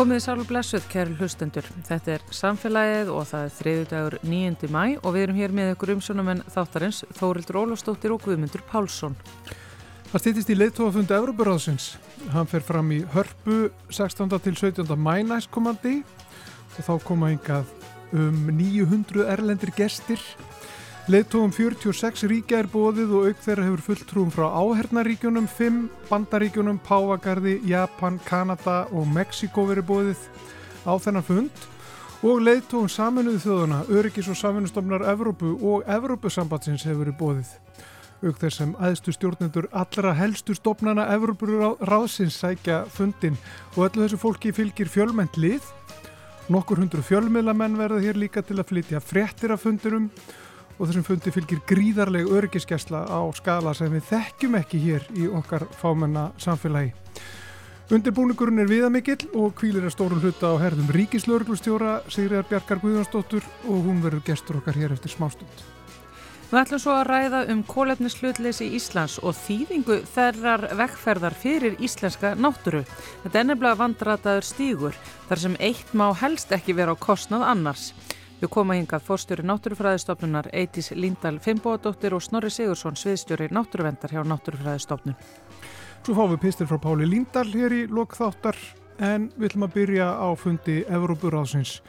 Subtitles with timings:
[0.00, 1.66] Komiði sálu blessuð, kæru hlustendur.
[1.84, 4.68] Þetta er samfélagið og það er þriðu dagur 9.
[4.72, 9.18] mæ og við erum hér með ykkur umsjónumenn þáttarins Þórildur Ólafstóttir og Guðmundur Pálsson.
[10.08, 11.90] Það stýttist í leittóafundi Európaráðsins.
[12.32, 13.58] Hann fer fram í hörpu
[13.92, 14.32] 16.
[14.40, 14.96] til 17.
[14.96, 17.68] mænæskomandi og þá koma yngað
[18.16, 20.24] um 900 erlendir gestir
[21.10, 27.56] Leðtóum 46 ríkja er bóðið og auk þeirra hefur fulltrúum frá áhernaríkjunum, 5 bandaríkjunum, Pávagarði,
[27.66, 30.20] Japan, Kanada og Mexiko verið bóðið
[30.86, 31.64] á þennan fund
[32.22, 37.50] og leðtóum saminuðu þjóðuna, Öryggis og saminustofnar Evrópu og Evrópusambatsins hefur verið bóðið.
[38.20, 43.40] Auk þess sem aðstu stjórnendur allra helstu stofnana Evrópuráðsins sækja fundin
[43.72, 45.64] og öllu þessu fólki fylgir fjölmennt lið.
[46.50, 50.39] Nokkur hundru fjölmiðlamenn verða hér líka til að flytja fréttir af fundinum og
[50.88, 56.30] þessum fundi fylgir gríðarleg öryggiskesla á skala sem við þekkjum ekki hér í okkar fámenna
[56.40, 56.94] samfélagi.
[57.90, 63.82] Undirbúningurinn er viðamikill og kvílir er stórun hluta á herðum ríkislauglustjóra Sigriðar Bjarkar Guðjónsdóttur og
[63.88, 65.64] hún verður gestur okkar hér eftir smástund.
[66.50, 72.80] Við ætlum svo að ræða um kólefnislutleysi Íslands og þýðingu þerrar vekkferðar fyrir íslenska náttúru.
[73.24, 74.96] Þetta er nefnilega vandrataður stígur
[75.28, 77.92] þar sem eitt má helst ekki vera á kostnað annars.
[78.40, 85.18] Við koma hingað fórstjóri Náttúrufræðistofnunar Eitís Líndal Fimboadóttir og Snorri Sigursson sviðstjóri Náttúruvendar hjá Náttúrufræðistofnun.
[86.00, 88.56] Svo fáum við pistir frá Páli Líndal hér í lokþáttar
[89.04, 91.82] en við ætlum að byrja á fundi Evrópuráðsins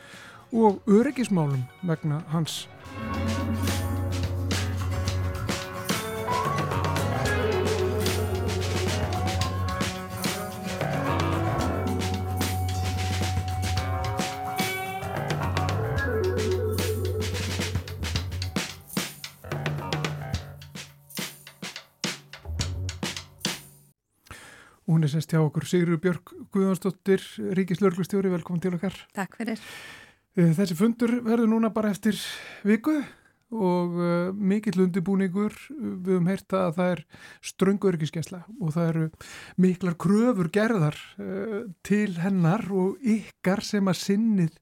[0.51, 2.65] og öryggismálum vegna hans.
[25.01, 27.23] Hún er semst hjá okkur Sigur Björg Guðjónsdóttir,
[27.57, 28.93] Ríkislörglustjóri, velkomin til okkar.
[29.17, 29.57] Takk fyrir.
[30.37, 32.19] Eh, þessi fundur verður núna bara eftir
[32.61, 32.99] viku
[33.49, 35.57] og uh, mikill undibúningur.
[35.71, 37.03] Við höfum heyrta að það er
[37.49, 39.07] ströngu örgiskesla og það eru
[39.65, 44.61] miklar kröfur gerðar uh, til hennar og ykkar sem að sinnið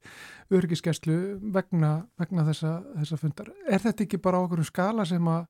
[0.56, 1.20] örgiskeslu
[1.52, 3.52] vegna, vegna þessa, þessa fundar.
[3.68, 5.50] Er þetta ekki bara okkur um skala sem að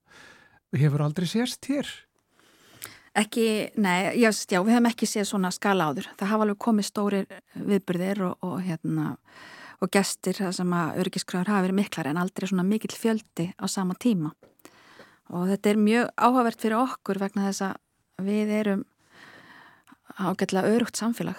[0.82, 1.86] hefur aldrei sérst hér?
[3.18, 3.46] Ekki,
[3.82, 6.10] nei, já, já, við hefum ekki séð svona skala áður.
[6.20, 9.16] Það hafa alveg komið stórir viðbyrðir og, og, hérna,
[9.82, 13.98] og gestir sem að örgiskröður hafa verið miklar en aldrei svona mikill fjöldi á sama
[13.98, 14.36] tíma.
[15.34, 18.86] Og þetta er mjög áhugavert fyrir okkur vegna þess að við erum
[20.20, 21.38] ágætlega örugt samfélag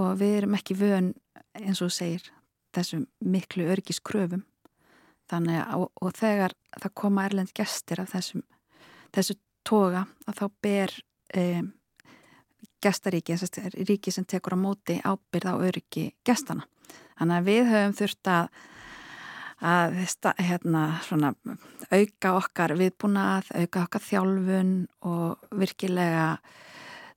[0.00, 1.12] og við erum ekki vön,
[1.56, 2.24] eins og segir,
[2.72, 4.44] þessum miklu örgiskröfum.
[5.30, 8.44] Þannig að, og þegar það koma erlend gestir af þessum,
[9.14, 9.36] þessu
[9.72, 10.92] toga að þá ber
[11.38, 11.70] um,
[12.82, 13.38] gestaríki,
[13.88, 16.66] ríki sem tekur á móti ábyrð á öryggi gestana.
[17.18, 18.60] Þannig að við höfum þurft að,
[19.72, 19.96] að
[20.42, 21.32] hérna, svona,
[21.92, 24.72] auka okkar viðbúnað, auka okkar þjálfun
[25.06, 26.26] og virkilega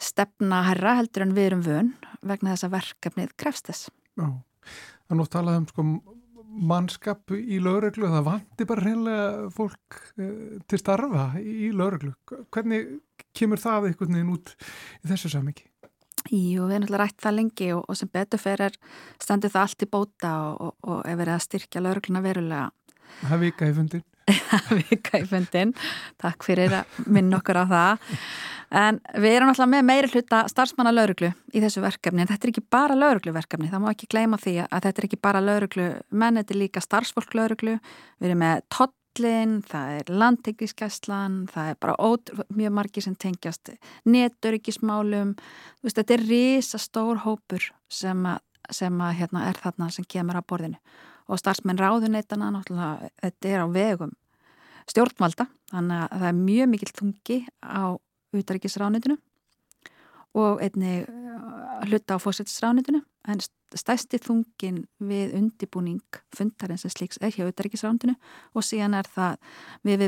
[0.01, 3.89] stefna herra heldur en við erum vun vegna þess að verkefnið krefst þess.
[4.19, 5.87] Já, það er nótt talað um sko
[6.55, 12.13] mannskap í lauruglu, það vanti bara hreinlega fólk uh, til starfa í lauruglu.
[12.53, 12.99] Hvernig
[13.35, 14.55] kemur það einhvern veginn út
[15.03, 15.67] í þessu samiki?
[16.31, 18.77] Jú, við erum alltaf rætt það lengi og, og sem betur fyrir
[19.21, 22.71] stendur það allt í bóta og, og, og er verið að styrkja laurugluna verulega.
[23.21, 24.03] Það vika í fundin.
[24.25, 25.71] Það vika í fundin.
[26.21, 28.11] Takk fyrir að minna okkur á það.
[28.75, 32.51] En við erum alltaf með meiri hluta starfsmanna lauruglu í þessu verkefni en þetta er
[32.51, 36.39] ekki bara laurugluverkefni, það má ekki gleyma því að þetta er ekki bara lauruglu menn,
[36.41, 37.77] þetta er líka starfsfólk lauruglu,
[38.19, 43.75] við erum með tollin, það er landtekiskeslan, það er bara ót, mjög margi sem tengjast
[44.09, 45.35] neturikismálum,
[45.85, 48.41] þetta er risa stór hópur sem, að,
[48.73, 50.81] sem að, hérna, er þarna sem kemur á borðinu
[51.25, 54.13] og starfsmenn ráðuneytana, náttúrulega þetta er á vegum
[54.89, 57.83] stjórnvalda, þannig að það er mjög mikill þungi á
[58.35, 59.17] utaríkisránitinu
[60.35, 63.41] og einni uh, hluta á fósættisránitinu en
[63.75, 68.15] stæsti þungin við undibúning fundarinn sem slíks er hjá utaríkisránitinu
[68.53, 69.39] og síðan er það
[69.87, 70.05] við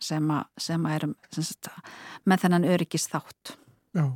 [0.00, 1.68] sem að, sem að erum sem sagt,
[2.24, 3.56] með þennan öryggis þátt
[3.96, 4.06] Já,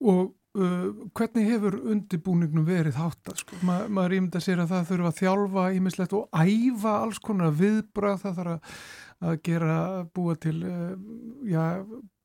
[0.00, 3.60] og uh, hvernig hefur undibúningnum verið þátt að sko?
[3.66, 8.20] Ma, maður ímynda sér að það þurfa að þjálfa ímislegt og æfa alls konar viðbrað
[8.24, 8.82] það þarf að
[9.20, 9.74] að gera,
[10.16, 10.94] búa til uh,
[11.44, 11.64] já,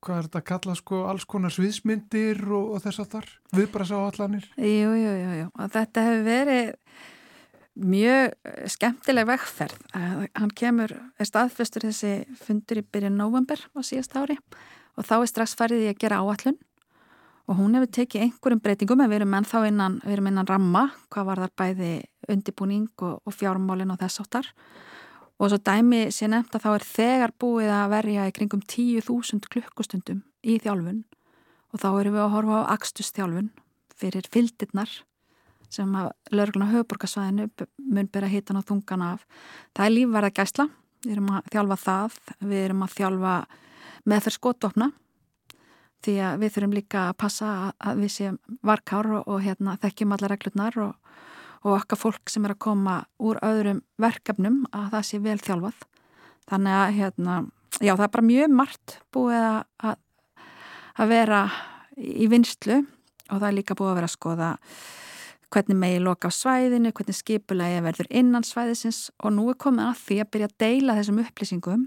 [0.05, 3.27] hvað er þetta að kalla sko alls konar sviðsmyndir og, og þess að þar,
[3.57, 6.71] viðbrasa áallanir Jú, jú, jú, jú, og þetta hefur verið
[7.75, 8.31] mjög
[8.71, 9.81] skemmtileg vegferð.
[9.91, 14.37] Hann kemur, er staðfestur þessi fundur í byrjun november á síðast ári
[14.95, 16.55] og þá er strax farið í að gera áallun
[17.45, 20.87] og hún hefur tekið einhverjum breytingum en við erum ennþá innan, við erum innan ramma
[21.13, 21.93] hvað var þar bæði
[22.31, 24.49] undibúning og, og fjármálin og þess áttar
[25.39, 29.49] og svo dæmi sé nefnt að þá er þegar búið að verja í kringum 10.000
[29.51, 31.03] klukkustundum í þjálfun.
[31.73, 33.51] Og þá erum við að horfa á axtustjálfun
[33.99, 34.91] fyrir fyldirnar
[35.71, 37.49] sem að lögurna höfuborgarsvæðinu
[37.91, 39.25] mun byrja hitan og þungan af.
[39.75, 40.67] Það er lífverða gæsla,
[41.03, 43.33] við erum að þjálfa það, við erum að þjálfa
[44.05, 44.91] með þær skotvopna
[46.05, 50.15] því að við þurfum líka að passa að við séum varkár og, og hérna, þekkjum
[50.15, 51.11] alla reglurnar og,
[51.65, 55.85] og okkar fólk sem er að koma úr öðrum verkefnum að það sé vel þjálfað.
[56.45, 57.37] Þannig að hérna,
[57.79, 59.95] já, það er bara mjög margt búið að,
[60.95, 61.41] að vera
[61.95, 62.83] í vinstlu
[63.31, 64.51] og það er líka búið að vera að skoða
[65.55, 70.01] hvernig megi loka á svæðinu, hvernig skipulegi verður innan svæðisins og nú er komið að
[70.03, 71.85] því að byrja að deila þessum upplýsingum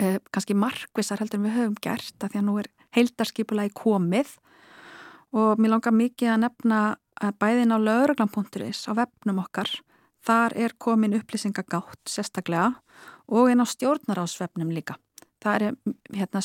[0.00, 4.36] eh, kannski markvisar heldur en við höfum gert að því að nú er heildarskipulagi komið
[5.34, 6.80] og mér langar mikið að nefna
[7.22, 9.70] að bæðin á lauruglan.is á vefnum okkar
[10.24, 12.72] þar er komin upplýsingagátt sérstaklega
[13.28, 14.96] og einn á stjórnarásvefnum líka.
[15.44, 15.76] Það er
[16.16, 16.40] hérna,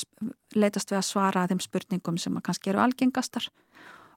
[0.56, 3.48] leitast við að svara að þeim spurningum sem kannski eru algengastar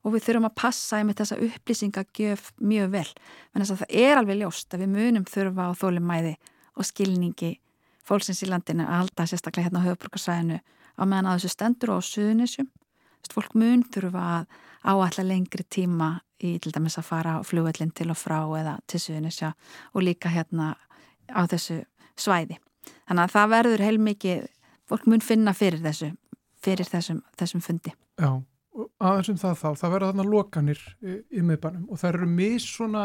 [0.02, 3.08] og við þurfum að passa einmitt þessa upplýsingagjöf mjög vel.
[3.54, 6.34] Þess að það er alveg ljóst að við munum þurfa á þólumæði
[6.74, 7.52] og skilningi
[8.02, 10.58] fólksins í landinu að halda sérstaklega hérna á höfuborgarsvæðinu
[10.98, 12.68] á meðan að þessu stendur á suðunisjum.
[13.32, 14.46] Fólk mun þurfa að
[14.82, 16.10] áalla lengri tíma
[16.42, 19.52] í til dæmis að fara á flugvellin til og frá eða til suðunisja
[19.94, 20.74] og líka hérna
[21.30, 21.82] á þessu
[22.18, 22.58] svæði.
[23.06, 24.46] Þannig að það verður heilmikið,
[24.90, 26.10] fólk mun finna fyrir þessu,
[26.62, 27.94] fyrir þessum, þessum fundi.
[28.18, 28.42] Já,
[28.98, 33.04] aðeins um það þá, það verður þarna lokanir í, miðbænum og það eru mis svona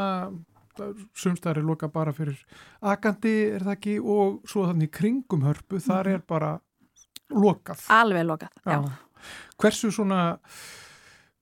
[1.18, 2.38] sumstæðar er loka bara fyrir
[2.86, 6.13] akandi er það ekki og svo þannig kringum hörpu þar mhm.
[6.13, 6.51] er bara
[7.33, 7.83] lokað.
[7.94, 8.77] Alveg lokað, já.
[8.77, 9.31] já.
[9.57, 10.21] Hversu svona,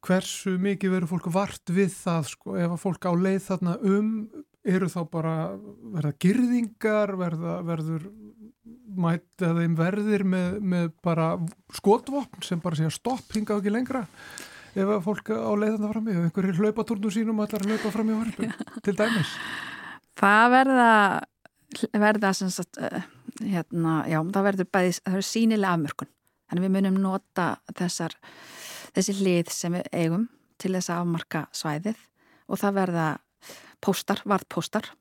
[0.05, 4.11] hversu mikið verður fólk vart við það sko ef að fólk á leið þarna um
[4.65, 5.35] eru þá bara
[5.93, 8.07] verða girðingar, verða, verður
[8.95, 11.35] mæta þeim verðir með, með bara
[11.75, 14.05] skotvopn sem bara segja stopp, hinga ekki lengra
[14.75, 18.17] ef að fólk á leiðanda fram í og einhverjir hlaupatúrnum sínum allar hlaupa fram í
[18.19, 18.49] varpu
[18.83, 19.35] til dæmis
[20.15, 20.91] Það verða
[21.93, 23.01] verða sem sagt uh,
[23.41, 26.11] hérna, já, það verður bæði, það verður sínilega afmörkun.
[26.45, 28.17] Þannig við munum nota þessar
[28.95, 30.27] þessi hlið sem við eigum
[30.61, 32.03] til þess að afmarka svæðið
[32.45, 33.07] og það verða
[33.83, 34.91] póstar, varðpóstar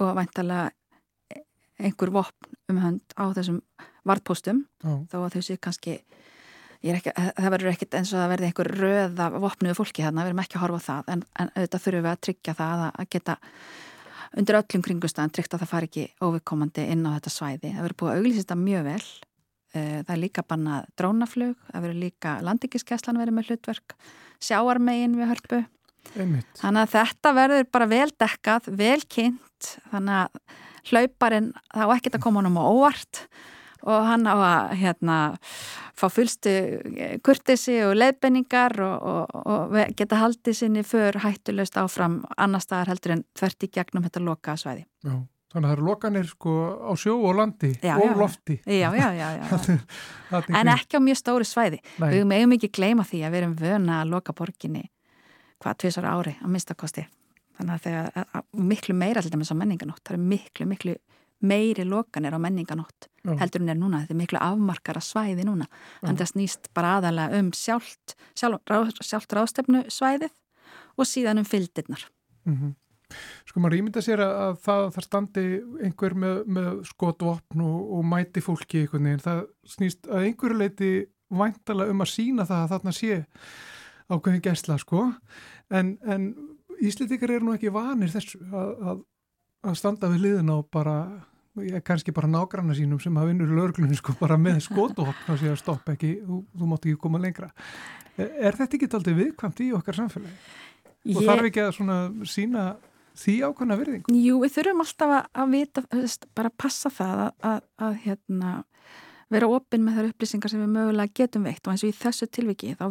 [0.00, 0.70] og væntalega
[1.80, 3.60] einhver vopn um hönd á þessum
[4.06, 5.98] varðpóstum þó að þau séu kannski
[6.80, 10.42] ekki, það verður ekkit eins og það verði einhver röða vopnuðu fólki þarna, við erum
[10.44, 13.36] ekki að horfa á það en, en auðvitað þurfum við að tryggja það að geta
[14.38, 17.72] undir öllum kringustæðan tryggt að það fari ekki óviðkomandi inn á þetta svæði.
[17.74, 19.02] Það verður búið að auglýsista mjög vel
[19.74, 23.96] eh, það er líka bannað drónaflug, það verður líka landingiskeslan verið með hlutverk
[24.40, 25.60] sjáarmegin við hörpu
[26.16, 26.50] Einmitt.
[26.60, 30.58] þannig að þetta verður bara vel dekkað, vel kynnt þannig að
[30.90, 33.24] hlauparinn þá ekkert að koma honum á óvart
[33.88, 35.16] og hann á að hérna,
[35.96, 36.52] fá fullstu
[36.96, 42.94] eh, kurtisi og leiðbenningar og, og, og geta haldið sinni för hættulegst áfram annar staðar
[42.94, 44.86] heldur en þvert í gegnum þetta loka svæði.
[45.04, 45.14] Já,
[45.52, 48.58] þannig að það eru lokanir sko á sjó og landi já, og já, lofti.
[48.66, 49.28] Já, já, já.
[49.40, 51.80] já en ekki á mjög stóri svæði.
[51.98, 52.10] Nei.
[52.16, 54.88] Við meðum ekki gleyma því að við erum vöna að loka borginni
[55.60, 57.06] hvað tviðsar ári á minnstakosti.
[57.60, 60.00] Þannig að það er miklu meira til dæmis á menninganótt.
[60.06, 60.94] Það er miklu, miklu
[61.40, 63.36] meiri lokanir á menninganótt Já.
[63.40, 65.66] heldur hún er núna, þetta er miklu afmarkara svæði núna,
[66.00, 68.62] þannig að snýst bara aðalega um sjálft, sjálf,
[69.00, 70.32] sjálft ráðstefnu svæðið
[70.96, 72.06] og síðan um fyldirnar.
[72.44, 72.74] Mm -hmm.
[73.48, 75.44] Sko maður ímynda sér að það þar standi
[75.82, 81.06] einhver með, með skotvopn og, og mæti fólki einhvern veginn, það snýst að einhverju leiti
[81.30, 83.24] væntala um að sína það að þarna sé
[84.10, 85.12] ákveðin gæsla sko,
[85.70, 86.34] en, en
[86.80, 89.00] Íslitikar eru nú ekki vanir þessu að, að,
[89.68, 90.94] að standa við liðin á bara
[91.84, 95.58] kannski bara nágranna sínum sem hafa vinnur lauruglunni sko bara með skotuhopp og sé að
[95.58, 97.50] stopp ekki, þú, þú mátt ekki koma lengra
[98.20, 100.38] er þetta ekki aldrei viðkvæmt í okkar samfélagi?
[101.08, 101.16] Ég...
[101.16, 101.76] og þarf ekki að
[102.28, 102.64] sína
[103.20, 104.16] því ákvæmna virðingu?
[104.16, 105.84] Jú, við þurfum alltaf að, vita,
[106.36, 108.52] bara passa það að, að, að hérna,
[109.32, 112.28] vera opinn með þar upplýsingar sem við mögulega getum veitt og eins og í þessu
[112.30, 112.86] tilviki þá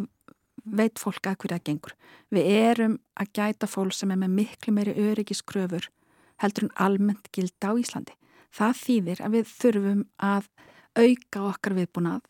[0.79, 1.95] veit fólk að hverja það gengur.
[2.35, 5.89] Við erum að gæta fólk sem er með miklu meiri öryggiskröfur
[6.43, 8.15] heldur en almennt gilda á Íslandi.
[8.55, 10.49] Það þýðir að við þurfum að
[10.97, 12.27] auka okkar viðbúnað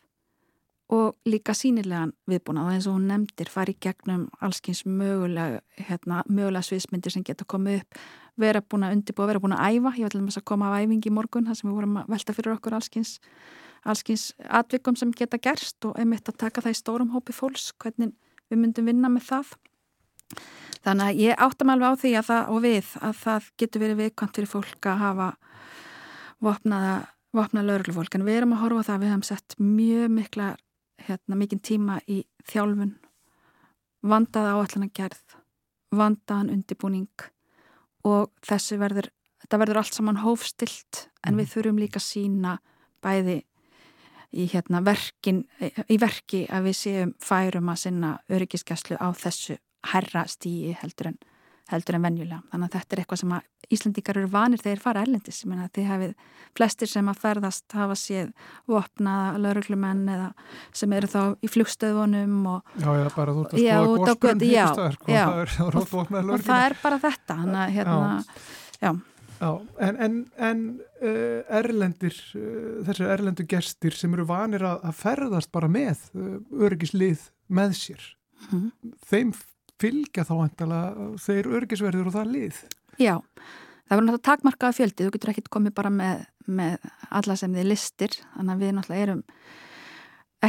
[0.89, 2.65] og líka sínilegan viðbúnað.
[2.65, 7.83] Og eins og hún nefndir fari gegnum allskins mögulega, hérna, mögulega sviðsmyndir sem geta komið
[7.83, 7.99] upp,
[8.39, 10.83] vera búin að undirbúa, vera búin að æfa, ég var til dæmis að koma af
[10.83, 13.17] æfingi í morgun þar sem við vorum að velta fyrir okkur allskins,
[13.85, 14.25] allskins
[14.59, 18.15] atvikum sem geta gerst og einmitt að taka það í stórum hópi fólks, hvernig
[18.49, 19.53] við myndum vinna með það.
[20.79, 24.01] Þannig að ég áttam alveg á því að það og við að það getur verið
[24.01, 25.29] viðkvæmt fyrir fólk að hafa
[26.43, 26.96] vopnaða
[27.36, 30.48] vopna lauruglufólk en við erum að horfa það að við hefum sett mjög mikla
[31.05, 32.96] hérna, mikinn tíma í þjálfun
[34.10, 35.38] vandaða áallan að gerð
[35.96, 37.27] vandaðan undibúning
[38.08, 39.12] og þessi verður
[39.43, 41.51] þetta verður allt saman hófstilt en við mhm.
[41.53, 42.58] þurfum líka sína
[43.03, 43.39] bæði
[44.29, 49.58] í, hérna, verkin, í verki að við séum færum að sinna öryggiskeslu á þessu
[49.93, 51.19] herra stíi heldur en
[51.69, 52.41] heldur en venjulega.
[52.51, 53.33] Þannig að þetta er eitthvað sem
[53.69, 55.41] Íslandíkar eru vanir þegar fara erlendis.
[55.43, 56.13] Ég meina að þið hafið
[56.57, 58.31] flestir sem að ferðast hafa séð
[58.69, 60.29] vopnaða lauruglumenn eða
[60.81, 62.73] sem eru þá í flugstöðunum og...
[62.81, 66.47] Já, já, bara þú ert að skoða góðspurn hýrstæðar, sko, já, það er og, og
[66.47, 67.39] það er bara þetta.
[67.43, 68.41] Þannig að hérna,
[68.79, 68.93] já.
[69.39, 70.63] Já, en, en, en
[70.99, 76.33] uh, erlendir, uh, þessar erlendu gestir sem eru vanir að, að ferðast bara með uh,
[76.67, 78.09] örgislið með sér,
[78.49, 78.65] mm.
[79.07, 79.31] þeim
[79.79, 80.81] fylgja þá endala
[81.21, 82.62] þeir örgisverður og það lið.
[83.00, 83.15] Já,
[83.88, 87.69] það verður náttúrulega takmarkaða fjöldi, þú getur ekkert komið bara með, með alla sem þið
[87.69, 89.24] listir, þannig að við náttúrulega erum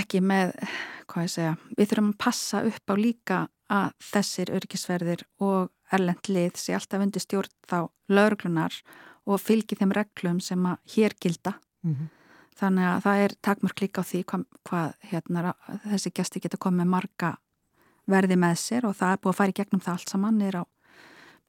[0.00, 0.54] ekki með,
[1.10, 6.30] hvað ég segja, við þurfum að passa upp á líka að þessir örgisverðir og erlend
[6.30, 7.78] lið sé alltaf undir stjórn þá
[8.10, 8.74] laurglunar
[9.30, 11.54] og fylgi þeim reglum sem að hér gilda.
[11.86, 12.08] Mm -hmm.
[12.60, 15.54] Þannig að það er takmörk líka á því hvað, hvað hérna,
[15.86, 17.36] þessi gæsti geta komið marga
[18.10, 20.64] verði með sér og það er búið að fara í gegnum það allt saman nýra
[20.64, 20.66] á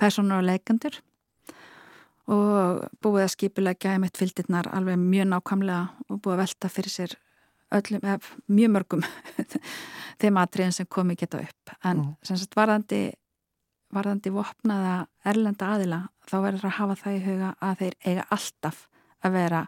[0.01, 0.99] personur og leikandur
[2.31, 6.93] og búið að skipilegja í mitt fylgdirnar alveg mjög nákvæmlega og búið að velta fyrir
[6.93, 7.15] sér
[7.71, 8.05] öllum,
[8.51, 9.03] mjög mörgum
[10.21, 11.73] þeim aðtriðin sem komi geta upp.
[11.83, 12.13] En mm.
[12.27, 13.01] sem sagt varðandi
[13.91, 14.95] varðandi vopnaða
[15.27, 18.85] erlenda aðila þá verður að hafa það í huga að þeir eiga alltaf
[19.21, 19.65] að vera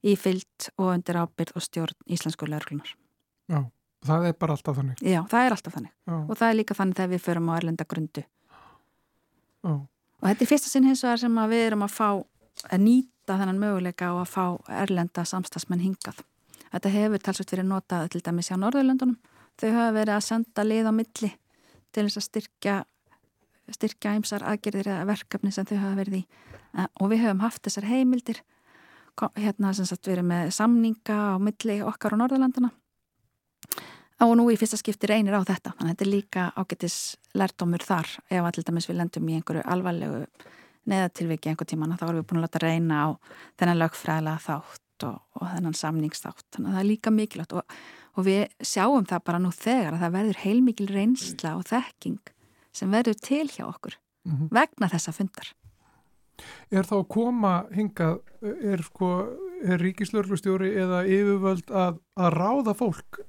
[0.00, 2.94] í fyllt og undir ábyrð og stjórn íslensku lörglunar
[3.50, 3.66] Já
[4.06, 5.00] Það er bara alltaf þannig?
[5.04, 5.92] Já, það er alltaf þannig.
[6.08, 6.16] Já.
[6.16, 8.22] og það er líka þannig þegar við förum á erlenda grundu.
[9.60, 9.72] Já.
[9.76, 12.08] og þetta er fyrsta sinn hins vegar sem við erum að fá
[12.70, 14.44] að nýta þennan möguleika og að fá
[14.80, 16.22] erlenda samstagsmenn hingað.
[16.70, 19.18] Þetta hefur talsveit verið notað til dæmis á Norðurlöndunum.
[19.60, 21.30] Þau hafa verið að senda lið á milli
[21.92, 22.76] til þess að styrkja
[23.70, 26.24] styrkja eimsar aðgerðir eða verkefni sem þau hafa verið í.
[26.78, 28.40] Eh, og við höfum haft þessar heimildir.
[29.36, 32.70] Hérna sem sagt verið með samninga á milli okkar á Norðurlanduna
[34.26, 36.96] og nú í fyrsta skipti reynir á þetta þannig að þetta er líka ágættis
[37.38, 38.10] lærdomur þar.
[38.28, 40.20] Ef allir dæmis við lendum í einhverju alvarlegu
[40.90, 43.08] neðatilviki einhver tíman þá erum við búin að láta reyna á
[43.60, 46.46] þennan lögfræðilega þátt og, og þennan samningsþátt.
[46.56, 47.78] Þannig að það er líka mikilvægt og,
[48.16, 52.34] og við sjáum það bara nú þegar að það verður heilmikil reynsla og þekking
[52.76, 54.52] sem verður til hjá okkur mm -hmm.
[54.52, 55.54] vegna þessa fundar.
[56.70, 59.10] Er þá koma hingað, er sko
[59.60, 63.20] er ríkislörglustjóri eða yfirvöld að, að ráða fólk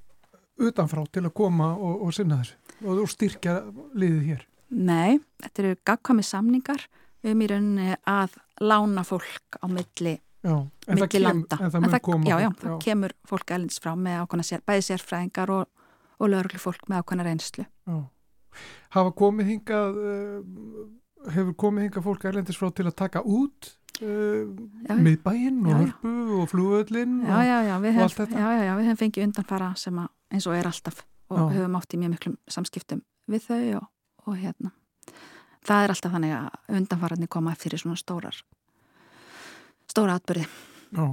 [0.69, 3.59] utanfrá til að koma og, og sinna þessu og styrkja
[3.97, 4.47] liðið hér?
[4.71, 6.85] Nei, þetta eru gagkvæmi samningar
[7.27, 10.15] um í rauninni að lána fólk á milli,
[10.45, 10.55] já,
[10.87, 11.57] milli kem, landa.
[11.59, 14.87] En það, en það, já, já, það kemur fólk elins frá með ákvæmna sér, bæði
[14.87, 17.67] sérfræðingar og, og lögurli fólk með ákvæmna reynslu.
[18.95, 24.47] Hafa komið hingað, uh, hefur komið hingað fólk erlendis frá til að taka út uh,
[24.97, 28.39] miðbæinn og hörpu og flúöðlinn og, og allt þetta?
[28.39, 31.57] Já, já, já, við hefum fengið undanfara sem að eins og er alltaf og Já.
[31.57, 33.87] höfum átt í mjög miklum samskiptum við þau og,
[34.27, 34.73] og hérna.
[35.61, 38.37] Það er alltaf þannig að undanfararni koma fyrir svona stórar
[39.91, 40.47] stóra atbyrði
[40.91, 41.05] Já.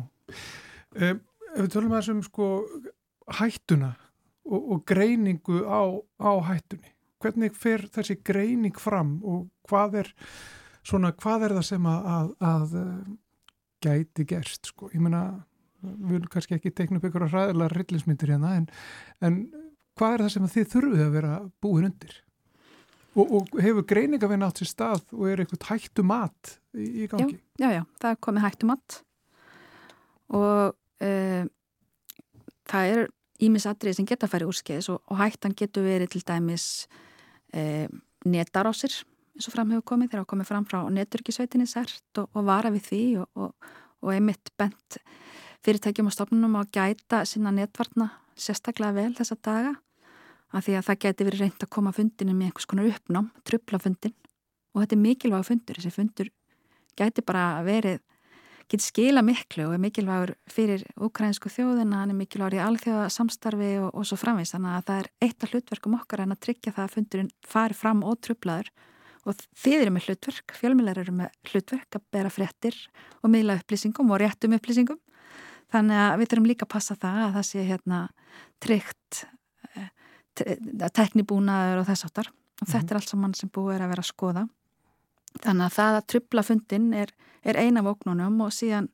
[0.99, 2.47] Um, Ef við tölum að þessum sko
[3.39, 3.95] hættuna
[4.45, 5.81] og, og greiningu á,
[6.21, 6.93] á hættunni.
[7.23, 10.11] Hvernig fer þessi greining fram og hvað er
[10.87, 13.09] svona hvað er það sem að, að, að eh,
[13.85, 15.23] gæti gerst sko, ég menna
[15.83, 18.71] við viljum kannski ekki teikna upp einhverja ræðilega rillinsmyndir hérna en,
[19.25, 19.37] en
[19.99, 22.17] hvað er það sem þið þurfuð að vera búin undir?
[23.19, 27.07] Og, og hefur greininga við nátt sér stað og er eitthvað hættu mat í, í
[27.11, 27.39] gangi?
[27.59, 28.99] Já, já, já, það er komið hættu mat.
[30.39, 30.77] Og
[31.09, 31.45] uh,
[32.69, 33.05] það er
[33.49, 36.69] ímisatrið sem geta að færi úrskeiðis og, og hættan getur verið til dæmis
[37.57, 37.87] uh,
[38.29, 39.01] netarásir
[39.39, 40.13] eins og fram hefur komið.
[40.13, 45.01] Þegar það komið fram frá neturkisveitinni sært og, og vara við því og einmitt bent
[45.67, 49.75] fyrirtækjum og stofnunum að gæta sinna netvarna sérstaklega vel þessa daga
[50.55, 53.81] af því að það gæti verið reynd að koma fundinu með einhvers konar uppnám, trubla
[53.83, 54.15] fundin
[54.73, 56.31] og þetta er mikilvæg fundur, þessi fundur
[56.99, 58.01] gæti bara verið
[58.69, 63.71] geti skila miklu og er mikilvægur fyrir ukrainsku þjóðina, hann er mikilvægur í alþjóða samstarfi
[63.81, 66.75] og, og svo framvegst þannig að það er eitt af hlutverkum okkar en að tryggja
[66.77, 68.71] það að fundurinn fari fram og trublaður
[69.29, 72.77] og þið eru með hlutverk, fjölmjölar eru með hlutverk að bera fréttir
[73.23, 75.01] og miðla upplýsingum og réttum upplýsingum
[75.73, 77.99] Þannig að við þurfum líka að passa það að það sé hérna
[78.65, 79.25] tryggt,
[79.77, 79.91] eh,
[80.97, 82.91] teknibúnaður og þess áttar og þetta mm -hmm.
[82.91, 84.49] er allt saman sem búið er að vera að skoða.
[85.45, 87.13] Þannig að það að trubla fundin er,
[87.45, 88.89] er eina vóknunum og síðan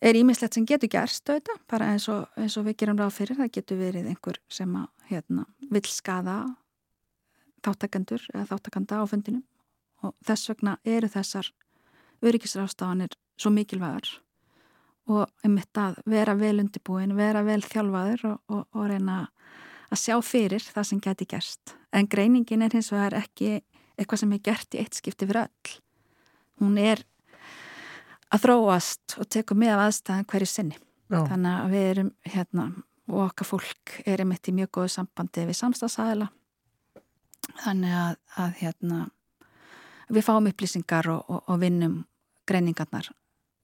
[0.00, 3.36] er ímislegt sem getur gerst auðvitað, bara eins og, eins og við gerum ráð fyrir,
[3.36, 6.56] það getur verið einhver sem að hérna, vil skada
[7.64, 9.44] þáttakandur eða þáttakanda á fundinum.
[10.02, 11.52] Og þess vegna eru þessar
[12.24, 14.23] öryggisrástafanir svo mikilvægar
[15.10, 19.18] og einmitt að vera vel undirbúin, vera vel þjálfaður og, og, og reyna
[19.92, 21.74] að sjá fyrir það sem geti gerst.
[21.92, 23.58] En greiningin er hins vegar ekki
[23.98, 25.74] eitthvað sem er gert í eitt skipti fyrir öll.
[26.62, 27.04] Hún er
[28.32, 30.80] að þróast og teku með af aðstæðan hverju sinni.
[31.12, 31.20] Já.
[31.28, 32.64] Þannig að við erum hérna
[33.12, 36.30] og okkar fólk er einmitt í mjög góðu sambandi við samstagsæðila.
[37.60, 39.00] Þannig að, að hérna
[40.08, 41.98] við fáum upplýsingar og, og, og vinnum
[42.48, 43.10] greiningarnar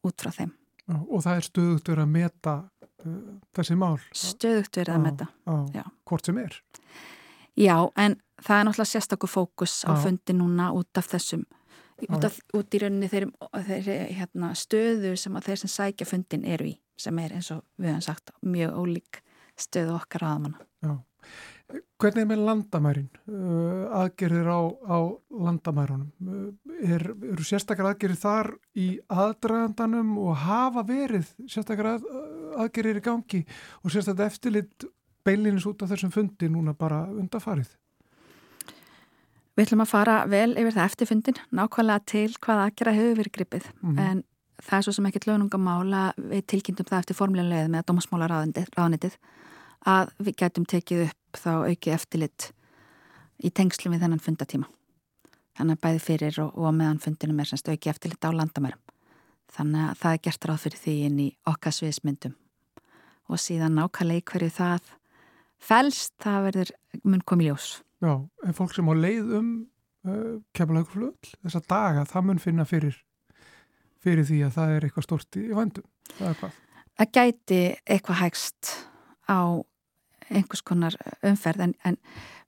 [0.07, 0.53] út frá þeim.
[0.91, 2.57] Og það er stöðugt verið að meta
[3.05, 3.15] uh,
[3.57, 3.97] þessi mál?
[4.17, 5.31] Stöðugt verið að meta,
[5.75, 5.85] já.
[6.09, 6.59] Hvort sem er?
[7.61, 11.45] Já, en það er náttúrulega sérstaklega fókus á fundi núna út af þessum
[12.09, 13.29] út, af, út í rauninni þeir,
[13.67, 17.65] þeir hérna, stöðu sem að þeir sem sækja fundin eru í, sem er eins og
[17.77, 19.21] við hefum sagt mjög ólík
[19.61, 20.67] stöðu okkar aðmanna.
[20.81, 20.95] Já.
[22.01, 24.99] Hvernig er með landamærin, uh, aðgerðir á, á
[25.47, 26.09] landamærunum?
[26.25, 32.09] Uh, er, eru sérstakar aðgerðir þar í aðdragandanum og hafa verið sérstakar að,
[32.65, 33.43] aðgerðir í gangi
[33.85, 34.89] og sérstakar eftirlit
[35.27, 37.69] beilinins út af þessum fundi núna bara undafarið?
[39.59, 43.37] Við ætlum að fara vel yfir það eftir fundin, nákvæmlega til hvað aðgerða hefur verið
[43.37, 44.05] gripið, mm -hmm.
[44.07, 44.23] en
[44.65, 49.17] það er svo sem ekki lögnungamála við tilkynntum það eftir formlega leið með dómasmála ráðnitið
[49.89, 52.51] að við getum tekið upp þá auki eftirlit
[53.41, 54.69] í tengslum við þennan fundatíma.
[55.59, 58.81] Þannig að bæði fyrir og, og meðan fundinum er semst auki eftirlit á landamærum.
[59.51, 62.37] Þannig að það er gert ráð fyrir því inn í okkar sviðismyndum.
[63.31, 64.91] Og síðan nákvæmlega hverju það
[65.61, 66.73] fælst, það verður
[67.05, 67.69] mun komið ljós.
[68.01, 68.15] Já,
[68.47, 69.51] en fólk sem á leið um
[70.09, 72.97] uh, kemlaugflöll þessa daga, það mun finna fyrir,
[74.01, 75.89] fyrir því að það er eitthvað stort í vandum.
[76.17, 76.61] Það er hvað?
[77.01, 78.73] Það gæti eitthvað hægst
[79.29, 79.41] á
[80.31, 81.97] einhvers konar umferð en, en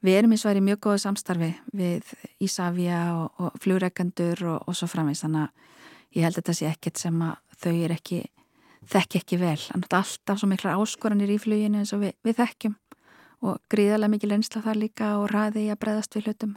[0.05, 4.79] við erum eins og verið mjög góðu samstarfi við Ísafja og, og fljóreikandur og, og
[4.79, 8.21] svo framvegs þannig að ég held að þetta sé ekkert sem að þau er ekki,
[8.93, 9.59] þekki ekki vel.
[9.75, 12.79] Alltaf svo miklar áskoranir í fluginu eins og við, við þekkjum.
[13.43, 16.53] Og gríðarlega mikið lensla þar líka og ræði í að breyðast við hlutum.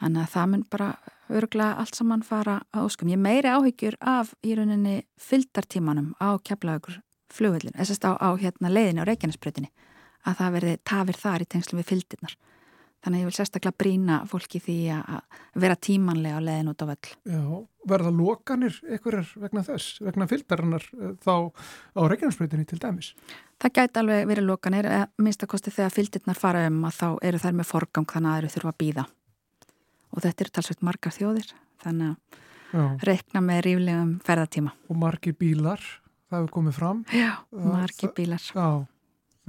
[0.00, 0.88] Þannig að það mun bara
[1.30, 3.12] örgla allt saman fara á óskum.
[3.12, 6.98] Ég meiri áhyggjur af í rauninni fylgdartímanum á keflaugur
[7.34, 9.70] flugvöldin, þessast á, á hérna, leiðinu á Reykjanesbröðinni
[10.28, 12.38] að það verði tafir þar í tengslum við fylgdirnar.
[13.00, 16.86] Þannig að ég vil sérstaklega brína fólki því að vera tímanlega á leiðin út á
[16.90, 17.12] völl.
[17.32, 17.44] Já,
[17.88, 21.34] verða lokanir einhverjar vegna þess, vegna fylgdarinnar eh, þá
[21.96, 23.14] á Reykjanesbröðinni til dæmis?
[23.60, 27.40] Það gæti alveg verið lokanir, minnst að kosti þegar fylgdirnar fara um að þá eru
[27.40, 29.06] þær með forgang þannig að eru þurfa að býða.
[30.10, 32.12] Og þetta eru talsveit margar þjóðir, þannig
[32.76, 34.76] að reikna með ríflegum ferðartíma.
[34.92, 35.80] Og margir bílar
[36.30, 38.68] það hefur komið fram Já, margi bílar Já,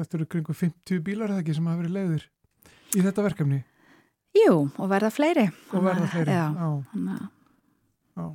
[0.02, 2.26] þetta eru kringu 50 bílar eða ekki sem hafa verið leiðir
[2.98, 3.62] í þetta verkefni
[4.36, 7.18] Jú, og verða fleiri og verða fleiri Já, Já.
[8.18, 8.26] Já.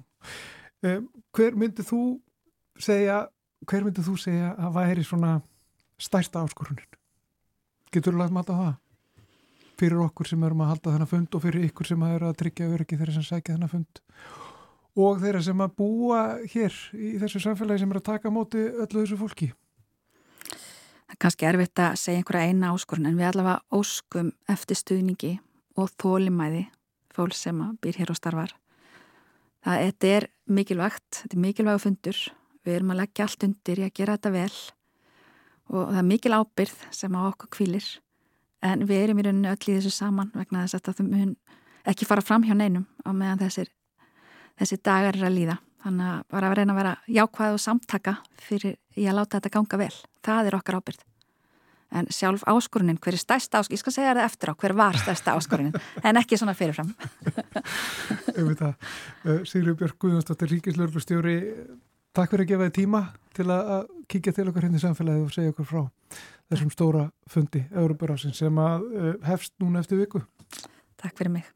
[0.87, 1.07] Um,
[1.37, 2.01] Hver myndið þú
[2.81, 3.23] segja
[3.67, 5.37] hver myndið þú segja að væri svona
[6.01, 6.99] stærsta áskorunin
[7.93, 8.75] Getur þú lagt mat á það?
[9.81, 12.69] Fyrir okkur sem erum að halda þennan fund og fyrir ykkur sem er að tryggja
[12.73, 14.01] öryggi þeirra sem sækja þennan fund
[14.97, 19.03] og þeirra sem að búa hér í þessu samfélagi sem er að taka móti öllu
[19.03, 19.51] þessu fólki?
[21.07, 25.35] Það er kannski erfitt að segja einhverja eina áskorun en við allavega óskum eftir stuðningi
[25.77, 26.65] og þólimæði
[27.17, 28.57] fólk sem býr hér og starfar.
[29.67, 32.19] Það er mikilvægt, þetta er mikilvæg fundur,
[32.65, 34.57] við erum að leggja allt undir í að gera þetta vel
[35.67, 37.87] og það er mikil ábyrð sem á okkur kvílir
[38.67, 41.33] en við erum í rauninu öll í þessu saman vegna þess að það mun
[41.87, 43.71] ekki fara fram hjá neinum á meðan þessir
[44.61, 45.59] þessi dagar er að líða.
[45.87, 49.53] Þannig að bara að reyna að vera jákvæð og samtaka fyrir í að láta þetta
[49.55, 49.93] ganga vel.
[50.27, 51.05] Það er okkar ábyrð.
[51.95, 53.79] En sjálf áskorunin, hver er stærsta áskorunin?
[53.79, 55.77] Ég skal segja það eftir á, hver var stærsta áskorunin?
[56.03, 56.91] En ekki svona fyrirfram.
[58.39, 58.73] Ég veit það.
[59.23, 61.37] Uh, Sigurður Björg Guðjónsdóttir, Ríkislörgustjóri,
[62.17, 63.03] takk fyrir að gefa þið tíma
[63.39, 65.85] til að kíkja til okkar hérna í samfélagið og segja okkur frá
[66.51, 70.25] þessum stóra fundi, Európarásinn, sem að uh, hefst núna eftir viku.
[70.99, 71.55] Takk fyrir mig.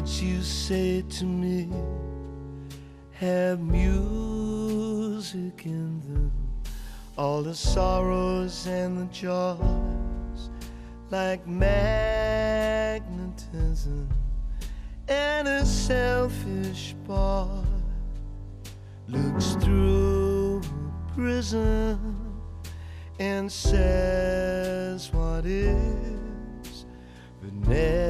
[0.00, 1.68] Words you say to me
[3.12, 4.86] have music
[5.66, 6.32] in them.
[7.18, 10.48] All the sorrows and the joys,
[11.10, 12.08] like magnetism,
[15.06, 17.62] and a selfish boy
[19.06, 22.16] looks through a prism
[23.18, 26.86] and says what is,
[27.42, 28.09] but never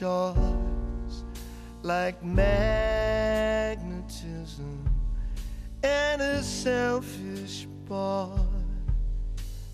[0.00, 1.24] joys,
[1.82, 2.48] like magnetism,
[5.82, 8.30] and a selfish boy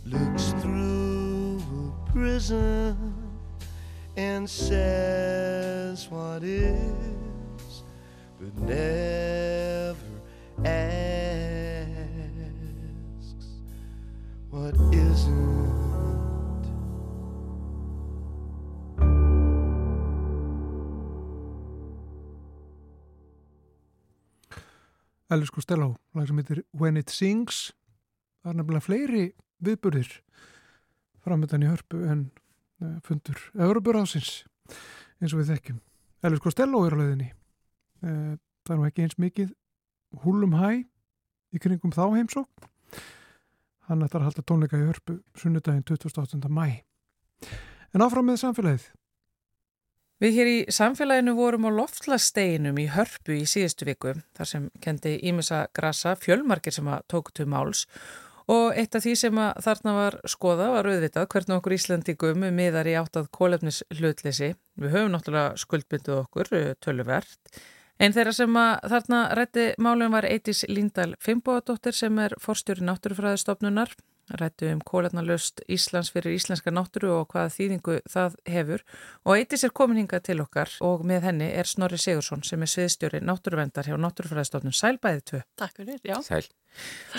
[0.04, 3.14] looks through a prism
[4.16, 7.84] and says what is,
[8.40, 9.96] but never
[10.64, 11.06] asks
[14.50, 15.75] what isn't.
[25.32, 27.72] Elvis Costello, lag sem heitir When It Sings.
[28.42, 29.24] Það er nefnilega fleiri
[29.66, 30.12] viðburðir
[31.24, 32.28] framöndan í hörpu en
[32.82, 34.44] uh, fundur Európuráðsins
[35.18, 35.80] eins og við þekkjum.
[36.26, 37.30] Elvis Costello er á leiðinni.
[38.04, 38.36] Uh,
[38.66, 39.50] það er nú ekki eins mikið
[40.22, 40.84] húlum hæ
[41.54, 42.68] í kringum þá heimsók
[43.86, 46.50] hann ætlar að halda tónleika í hörpu sunnudaginn 28.
[46.50, 46.82] mæ
[47.94, 48.86] en áfram með samfélagið
[50.16, 55.18] Við hér í samfélaginu vorum á loftlasteginum í hörpu í síðustu viku þar sem kendi
[55.28, 57.82] Ímessa Grasa fjölmarkir sem að tóku til máls
[58.48, 62.88] og eitt af því sem að þarna var skoða var auðvitað hvernig okkur Íslandingum miðar
[62.88, 64.54] í áttað kólefnis hlutleysi.
[64.80, 67.60] Við höfum náttúrulega skuldbynduð okkur töluvert.
[68.00, 73.92] Einn þeirra sem að þarna rætti málun var Eitis Líndal Fimboadóttir sem er forstjóri náttúrufræðistofnunar
[74.40, 78.84] rættu um kólarnalöst Íslands fyrir íslenska náttúru og hvaða þýðingu það hefur
[79.24, 82.72] og Eitis er komin hingað til okkar og með henni er Snorri Sigursson sem er
[82.72, 85.42] sviðstjóri náttúruvendar hjá Náttúrufræðistofnun Sælbæði 2.
[85.62, 86.16] Takk fyrir, já.
[86.26, 86.46] Sæl.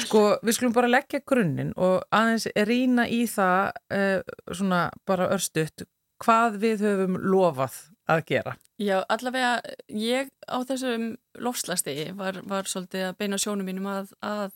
[0.04, 5.88] Sko, við skulum bara leggja grunninn og aðeins rýna í það uh, svona bara örstuðt
[6.24, 8.56] hvað við höfum lofað að gera.
[8.78, 9.58] Já, allavega
[9.90, 14.54] ég á þessum lofslastegi var, var svolítið að beina sjónum mínum að, að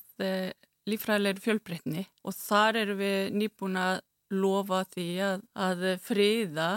[0.90, 6.70] lífræðilegri fjölbreytni og þar eru við nýbúin að lofa því að, að friða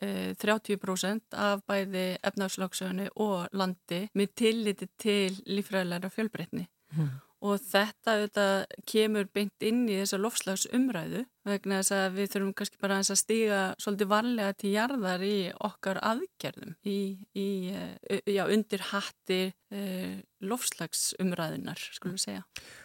[0.00, 6.66] e, 30% af bæði efnafslagsögnu og landi með tilliti til lífræðilegra fjölbreytni.
[6.96, 7.12] Mm.
[7.42, 12.52] Og þetta auðvitað kemur beint inn í þessa lofslags umræðu vegna þess að við þurfum
[12.58, 16.98] kannski bara að stiga svolítið varlega til jarðar í okkar aðgerðum í,
[17.34, 19.40] í eh, já, undir hatti
[19.74, 22.44] eh, lofslagsumræðunar, skulum við segja.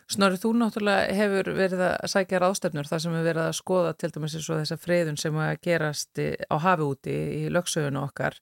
[0.10, 4.12] Snorri, þú náttúrulega hefur verið að sækja ráðstefnur þar sem hefur verið að skoða til
[4.16, 8.42] dæmis eins og þessa friðun sem að gerast á hafi úti í lögsögunu okkar.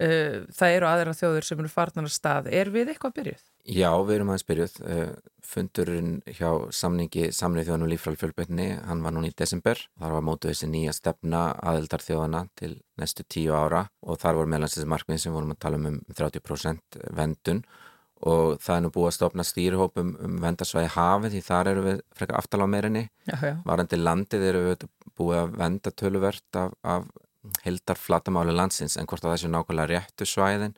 [0.00, 2.46] Eh, það eru aðra þjóður sem eru farnar að stað.
[2.56, 3.42] Er við eitthvað byrjuð?
[3.68, 4.78] Já, við erum aðeins byrjuð.
[4.94, 5.10] Eh,
[5.50, 9.82] fundurinn hjá samningi samnið þjóðanum lífræl fjölbyrni, hann var núna í desember.
[10.00, 14.52] Þar var mótuð þessi nýja stefna aðeldar þjóðana til næstu tíu ára og þar voru
[14.54, 17.64] meðlans þessi markmið sem vorum að tala um um 30% vendun
[18.20, 22.02] og það er nú búið að stopna stýrihópum um vendarsvæði hafið því þar eru við
[22.16, 23.08] frekar aftal á meirinni.
[23.64, 24.86] Varandi landið eru við
[25.16, 27.08] búið að venda töluvert af, af
[27.64, 30.74] heldar flatamáli landsins en hvort að þessu nákvæmlega réttu svæðin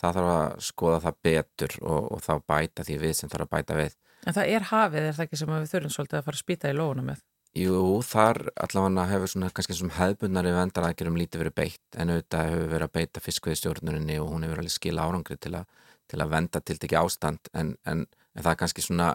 [0.00, 3.54] það þarf að skoða það betur og, og þá bæta því við sem þarf að
[3.54, 3.96] bæta við.
[4.26, 6.72] En það er hafið, er það ekki sem við þurfum svolítið að fara að spýta
[6.72, 7.24] í lóuna með?
[7.56, 12.66] Jú, þar allavega hefur svona kannski svona hefðbundnari vendaraðgerum lítið verið beitt en auðvitað hefur
[12.74, 15.62] verið að beita fiskveið stjórnurinni og hún hefur alveg skila árangri til, a,
[16.04, 19.14] til að venda til ekki ástand en, en, en það er kannski svona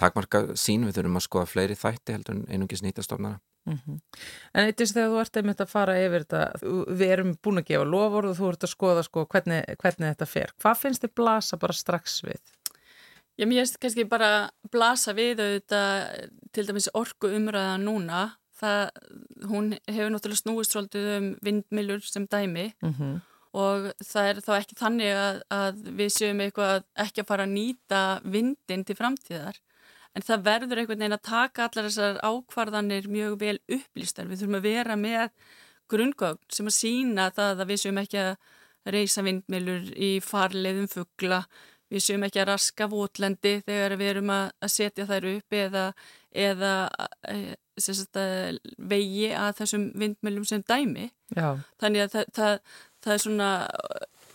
[0.00, 3.40] takmarka sín við þurfum að skoða fleiri þætti heldur en einungis nýtastofnara.
[3.68, 3.98] Mm -hmm.
[4.54, 6.42] En eitthvað þegar þú ert einmitt að fara yfir þetta,
[7.00, 10.26] við erum búin að gefa lofur og þú ert að skoða sko hvernig, hvernig þetta
[10.26, 10.52] fer.
[10.62, 12.40] Hvað finnst þið blasa bara strax við?
[13.36, 18.36] Já, mér finnst kannski bara blasa við auðvitað til dæmis orgu umræða núna.
[18.60, 18.90] Það,
[19.48, 23.20] hún hefur náttúrulega snúist svolítið um vindmilur sem dæmi mm -hmm.
[23.52, 27.54] og það er þá ekki þannig að, að við séum eitthvað ekki að fara að
[27.54, 29.56] nýta vindin til framtíðar
[30.16, 34.28] en það verður einhvern veginn að taka allar þessar ákvarðanir mjög vel upplýstar.
[34.30, 35.28] Við þurfum að vera með
[35.90, 38.32] grungögn sem að sína það að við séum ekki að
[38.90, 41.42] reysa vindmilur í farleiðum fuggla,
[41.90, 45.86] við séum ekki að raska votlendi þegar við erum að setja þær upp eða,
[46.30, 46.74] eða
[47.28, 47.36] e,
[47.82, 48.20] sagt,
[48.78, 51.10] vegi að þessum vindmilum sem dæmi.
[51.36, 51.58] Já.
[51.82, 53.50] Þannig að það, það, það er svona,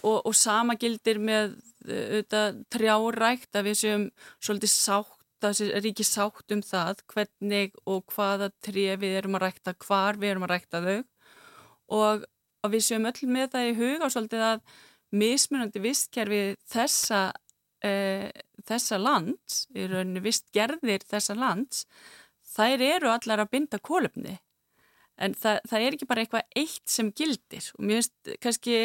[0.03, 4.07] og, og sama gildir með auðvitað trjárækt að við séum
[4.43, 9.45] svolítið sátt það er ekki sátt um það hvernig og hvaða tref við erum að
[9.47, 10.97] rækta, hvar við erum að rækta þau.
[11.95, 12.25] Og
[12.65, 14.61] að við séum öll með það í huga svolítið að
[15.15, 17.21] mismunandi vistkerfi þessa,
[17.85, 17.93] e,
[18.65, 21.83] þessa land, í rauninu vistgerðir þessa land,
[22.55, 24.39] þær eru allar að binda kólöfni
[25.21, 27.69] en það, það er ekki bara eitthvað eitt sem gildir.
[27.77, 28.79] Og mér finnst kannski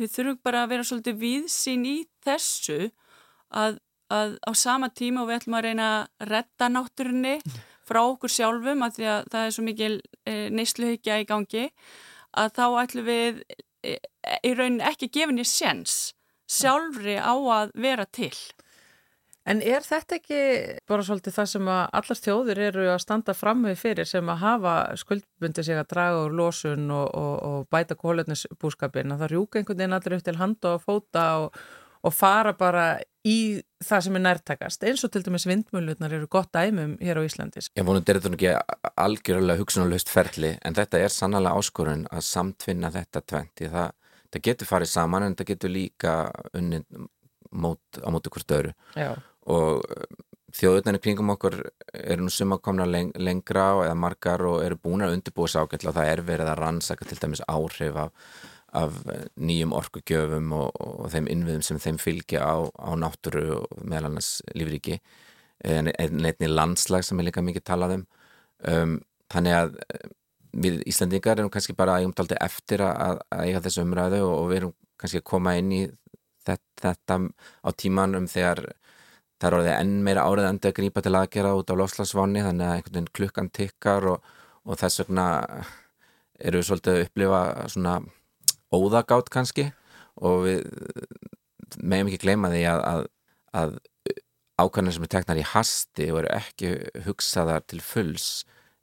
[0.00, 2.90] við þurfum bara að vera svolítið viðsýn í þessu
[3.60, 3.78] að
[4.10, 7.34] að á sama tíma og við ætlum að reyna að retta náttúrunni
[7.90, 9.92] frá okkur sjálfum að því að það er svo mikil
[10.26, 11.66] e, neysluhyggja í gangi
[12.38, 13.42] að þá ætlum við
[13.82, 13.98] e,
[14.46, 16.00] í raunin ekki gefinni séns
[16.50, 18.34] sjálfri á að vera til.
[19.48, 20.40] En er þetta ekki
[20.90, 24.42] bara svolítið það sem að allar þjóður eru að standa fram með fyrir sem að
[24.44, 29.60] hafa skuldbundi sig að draga úr losun og, og, og bæta kólöfnisbúskapin að það rjúka
[29.60, 31.56] einhvern veginn allir upp til handa og fóta og,
[32.06, 32.84] og fara bara
[33.26, 37.22] í það sem er nærtakast eins og til dæmis vindmjölunar eru gott dæmum hér á
[37.24, 37.68] Íslandis.
[37.76, 42.26] Ég vonu þetta er þetta ekki algjörlega hugsunarlaust ferli en þetta er sannlega áskorun að
[42.28, 43.92] samtvinna þetta tventi það,
[44.32, 46.16] það getur farið saman en það getur líka
[46.56, 46.82] unni
[47.50, 49.14] mót, á mótu hvort öru Já.
[49.50, 50.20] og um,
[50.56, 51.56] þjóðutnarnir kringum okkur
[51.94, 55.94] eru nú suma komna leng, lengra eða margar og eru búin að undirbúa sákell og
[55.98, 58.32] það er verið að rannsaka til dæmis áhrif af
[58.76, 59.00] af
[59.40, 64.38] nýjum orkugjöfum og, og þeim innviðum sem þeim fylgja á, á náttúru og meðal annars
[64.54, 65.00] lífriki
[65.66, 68.04] en einni landslag sem er líka mikið talað um.
[68.70, 68.94] Um,
[69.32, 70.06] þannig að eh,
[70.64, 74.60] við Íslandingar erum kannski bara umtaldi eftir að, að eiga þessu umræðu og, og við
[74.60, 75.80] erum kannski að koma inn í
[76.46, 77.18] þetta, þetta
[77.64, 78.62] á tímanum þegar
[79.40, 82.66] það er orðið enn meira árið enda að grípa til aðgera út á lofslagsváni þannig
[82.66, 84.32] að einhvern veginn klukkan tikkar og,
[84.68, 85.26] og þess vegna
[86.40, 87.40] eru við svolítið að upplifa
[87.72, 87.94] svona
[88.74, 89.70] óðagátt kannski.
[90.20, 90.64] Og við
[91.80, 93.02] meðum ekki gleyma því að, að,
[93.56, 93.74] að
[94.60, 96.72] ákvæmlega sem er teknar í hasti og eru ekki
[97.06, 98.30] hugsaðar til fulls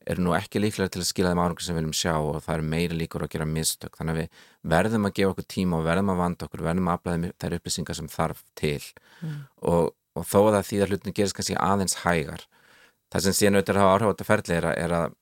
[0.08, 2.54] eru nú ekki líklega til að skila þeim árangur sem við viljum sjá og það
[2.54, 3.98] eru meiri líkur að gera mistök.
[4.00, 7.00] Þannig að við verðum að gefa okkur tíma og verðum að vanda okkur, verðum að
[7.00, 8.86] aflæða þær upplýsingar sem þarf til.
[9.20, 9.42] Mm.
[9.68, 12.48] og, og þó að því að hlutin gerist kannski aðeins hægar
[13.14, 15.16] það sem síðan auðvitað hafa áhrif á þetta ferli er að, er að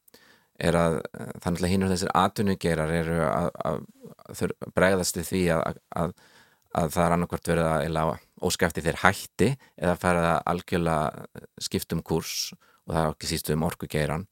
[0.59, 1.01] er að
[1.43, 3.81] þannig að hinn og þessir atvinnugerar eru að, að,
[4.29, 6.15] að bregðast við því að,
[6.75, 8.15] að það er annarkvært verið að
[8.45, 12.53] óskæfti þeir hætti eða fara að algjörlega skiptum kurs
[12.85, 14.25] og það er ekki sístu um orkugeiran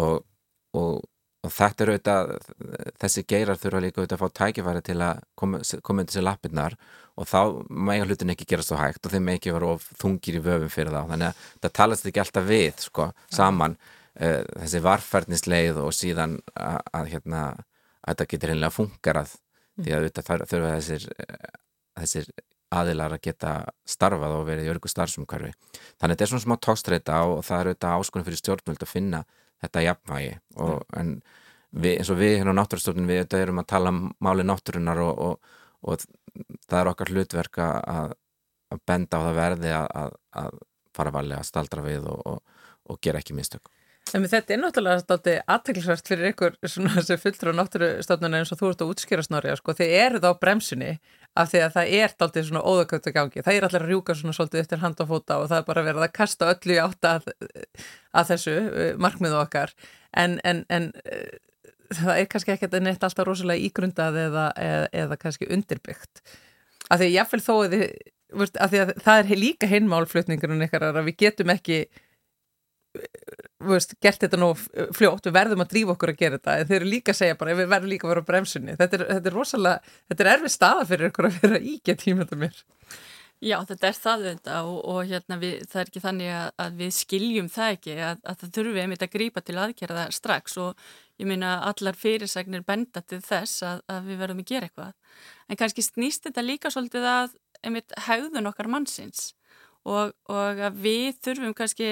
[0.00, 0.24] og,
[0.74, 1.02] og,
[1.44, 2.32] og þetta er auðvitað,
[3.02, 6.78] þessi geirar þurfa líka auðvitað að fá tækifæri til að koma, koma undir sér lappirnar
[7.14, 10.42] og þá mega hlutin ekki gerast svo hægt og þeim ekki vera of þungir í
[10.42, 11.04] vöfum fyrir þá.
[11.12, 13.76] Þannig að það talast ekki alltaf við sko, saman
[14.20, 17.44] uh, þessi varfærnisleið og síðan að, að hérna,
[18.02, 19.84] að þetta getur einlega fungerað mm.
[19.84, 21.54] því að auðvitað þurfa þessir, uh,
[22.02, 22.32] þessir
[22.74, 23.54] aðilar að geta
[23.86, 25.52] starfað og verið í örgu starfsumkvarfi.
[26.00, 28.90] Þannig að þetta er svona smá tókstreita og það er auðvitað áskonum fyrir stjórnvöld að
[28.90, 29.22] finna
[29.62, 30.32] þetta jafnvægi
[30.64, 31.12] og en
[31.70, 35.02] við, eins og við hérna á náttúrstofnun við auðvitað erum að tala um máli náttúrunar
[35.04, 36.04] og, og, og
[36.66, 38.16] það er okkar hlutverk að,
[38.74, 40.60] að benda á það verði að, að
[40.94, 42.42] fara valið að staldra við og,
[42.84, 43.70] og gera ekki mistök.
[44.12, 46.56] En þetta er náttúrulega státti aðteglisvært fyrir ykkur
[47.08, 50.32] sem fulltrú á náttúrustofnuna eins og þú ert að útskýra snorja, sko, þið eruð á
[50.38, 50.90] bremsunni
[51.34, 53.42] af því að það er dáltið svona óðaköpt að gangi.
[53.46, 55.86] Það er allir að rjúka svona svolítið eftir hand og fóta og það er bara
[55.88, 57.26] verið að kasta öllu í átta að,
[58.14, 59.74] að þessu uh, markmiðu okkar.
[60.22, 61.34] En, en, en uh,
[61.98, 66.22] það er kannski ekki að neitt alltaf rosalega ígrundað eða, eða, eða kannski undirbyggt.
[66.86, 67.76] Af því að jáfnveil þó að,
[68.38, 71.86] að, að það er líka hinmálflutningunum ykkar að við getum ekki
[73.68, 76.78] veist, gert þetta nú fljótt, við verðum að drífa okkur að gera þetta en þeir
[76.80, 78.76] eru líka að segja bara, við verðum líka að vera á bremsunni.
[78.80, 82.02] Þetta er, þetta er rosalega, þetta er erfið staða fyrir ykkur að vera í gett
[82.04, 82.62] tímönda mér.
[83.44, 86.76] Já, þetta er það þetta og, og hérna við, það er ekki þannig að, að
[86.78, 90.56] við skiljum það ekki, að, að það þurfum við einmitt að grípa til aðgerða strax
[90.62, 90.84] og
[91.20, 95.18] ég meina allar fyrirsagnir benda til þess að, að við verðum að gera eitthvað.
[95.50, 99.32] En kannski snýst þetta líka svolítið að einmitt haugðun okkar mannsins
[99.84, 101.90] og, og að við þurfum kannski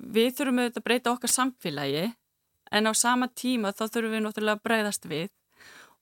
[0.00, 2.06] við þurfum auðvitað að breyta okkar samfélagi
[2.76, 5.28] en á sama tíma þá þurfum við náttúrulega að breyðast við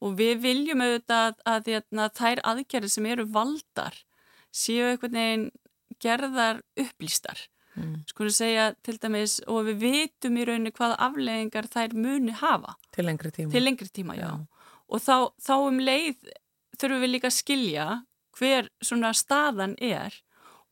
[0.04, 3.98] og við viljum auðvitað að, að, að, að þær aðgerði sem eru valdar
[4.54, 5.50] séu einhvern veginn
[6.02, 7.44] gerðar upplýstar
[7.78, 7.94] mm.
[8.10, 12.76] sko að segja til dæmis og við vitum í rauninni hvaða afleggingar þær muni hafa
[12.94, 14.26] til lengri tíma, til lengri tíma já.
[14.26, 14.34] Já.
[14.88, 16.30] og þá, þá um leið
[16.78, 17.88] þurfum við líka að skilja
[18.34, 20.14] hver svona staðan er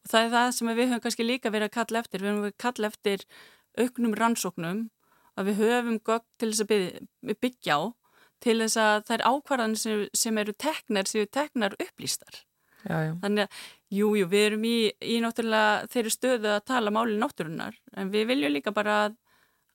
[0.03, 2.45] og það er það sem við höfum kannski líka verið að kalla eftir, við höfum
[2.47, 3.27] verið að kalla eftir
[3.79, 4.81] auknum rannsóknum
[5.39, 7.81] að við höfum gögn til þess að byggja á
[8.43, 12.41] til þess að það er ákvarðan sem, sem eru teknar sem eru teknar upplýstar
[12.83, 13.13] já, já.
[13.23, 14.77] þannig að jújú jú, við erum í,
[15.15, 19.17] í náttúrulega þeirri stöðu að tala máli náttúrunar en við viljum líka bara að,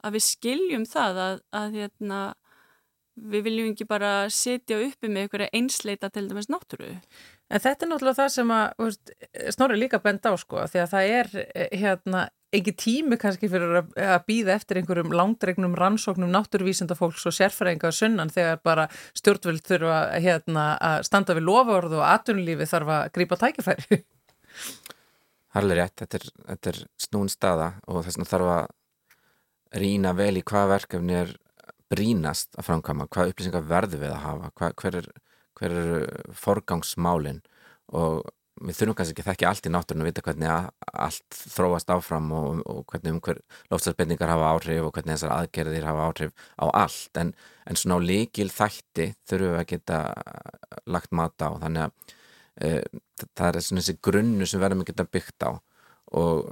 [0.03, 2.21] að við skiljum það að, að hérna,
[3.17, 6.91] við viljum ekki bara setja uppi með einhverja einsleita til dæmis náttúru
[7.47, 8.97] En þetta er náttúrulega það sem að
[9.55, 12.25] snorri líka bend á sko því að það er eh, hérna
[12.57, 18.61] ekki tími kannski fyrir að, býða eftir einhverjum langdregnum rannsóknum náttúruvísindafólks og sérfræðinga sunnan þegar
[18.63, 18.87] bara
[19.19, 24.01] stjórnvöld þurfa hérna, að standa við lofavörð og atunlífi þarf að grípa tækifæri.
[25.55, 30.33] Harlega rétt, þetta er, þetta er snún staða og þess vegna þarf að rína vel
[30.39, 31.35] í hvað verkefni er
[31.91, 35.09] brínast að framkama, hvað upplýsingar verður við að hafa, hvað, hver er
[35.57, 36.01] hver eru
[36.37, 37.41] forgangsmálin?
[37.97, 38.25] Og
[38.57, 40.69] við þurfum kannski ekki þekki allt í náttúrun að vita hvernig
[41.05, 45.85] allt þróast áfram og, og hvernig um hver lofstafsbendingar hafa áhrif og hvernig þessar aðgerðir
[45.85, 47.21] hafa áhrif á allt.
[47.21, 47.33] En,
[47.69, 49.99] en svona á líkil þætti þurfum við að geta
[50.89, 51.49] lagt mat á.
[51.61, 52.15] Þannig að
[52.57, 52.71] e,
[53.37, 55.51] það er svona þessi grunnu sem verðum að geta byggt á.
[56.17, 56.49] Og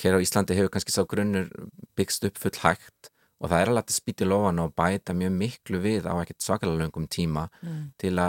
[0.00, 1.52] hér á Íslandi hefur kannski sá grunnur
[1.98, 5.80] byggst upp full hægt og það er alveg að spýti lofan og bæta mjög miklu
[5.82, 7.82] við á ekkert svakalega löngum tíma mm.
[8.00, 8.28] til, a,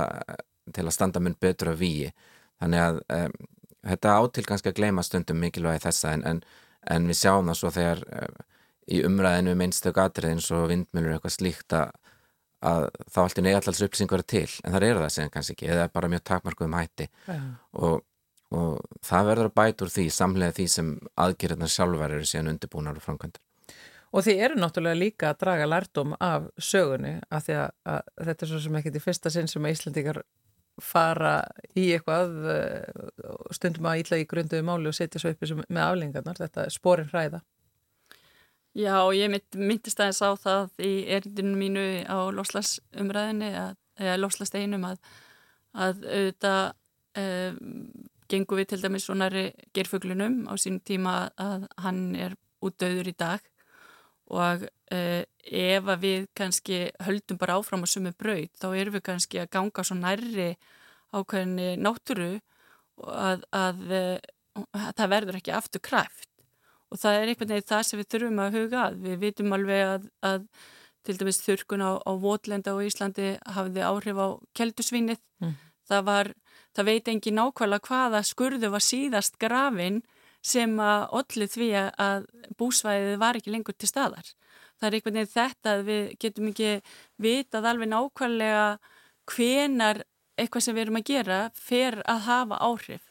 [0.73, 2.11] til að standa mun betur að víi
[2.61, 3.37] þannig að um,
[3.89, 6.43] þetta átil kannski að gleyma stundum mikilvægi þessa en, en,
[6.93, 8.37] en við sjáum það svo þegar um,
[8.89, 11.91] í umræðinu um einstök atrið eins og vindmjölur eitthvað slíkt að,
[12.65, 15.73] að þá allt í neðallals upplýsingur er til en það eru það sem kannski ekki
[15.73, 17.51] eða bara mjög takmarkuðum hætti yeah.
[17.81, 18.01] og,
[18.53, 20.95] og það verður að bæta úr því samlega því sem
[21.25, 23.45] aðgerðarnar sjálfur eru síðan undirbúnar og framkvæmdur
[24.09, 28.45] Og þið eru náttúrulega líka að draga lærdom af sögunni af því að, að þetta
[28.45, 30.21] er svo sem ekki til fyrsta sinn sem að Íslandikar
[30.81, 31.33] fara
[31.77, 33.05] í eitthvað eh,
[33.55, 37.09] stundum að ítla í grunduðu máli og setja svo uppi með aflengarnar, þetta er sporin
[37.11, 37.41] hræða.
[38.77, 44.99] Já ég mynd, myndist aðeins á það í erindinu mínu á loslasumræðinni eða loslasteinum að,
[45.73, 46.61] að auðvitað
[47.19, 47.63] um,
[48.29, 49.45] gengum við til dæmis svonari
[49.75, 53.41] gerfuglunum á sín tíma að hann er út döður í dag
[54.29, 59.05] og uh, ef að við kannski höldum bara áfram á sumu braut þá erum við
[59.09, 60.49] kannski að ganga svo nærri
[61.09, 62.33] ákveðinni náttúru
[63.01, 64.19] að, að, að,
[64.75, 66.27] að það verður ekki aftur kræft.
[66.89, 68.99] Og það er einhvern veginn það sem við þurfum að huga að.
[69.05, 70.45] Við vitum alveg að
[71.07, 74.27] til dæmis þurkun á, á Vótlenda og Íslandi hafiði áhrif á
[74.57, 75.55] keldusvinnið mm.
[75.89, 76.31] það var,
[76.75, 80.01] það veit engin nákvæmlega hvaða skurðu var síðast grafin
[80.45, 82.27] sem að allir því að
[82.59, 84.31] búsvæðið var ekki lengur til staðar.
[84.79, 86.71] Það er einhvern veginn þetta að við getum ekki
[87.19, 88.65] vitað alveg nákvæmlega
[89.29, 90.03] hvenar
[90.39, 93.05] eitthvað sem við erum að gera fer að hafa áhrif.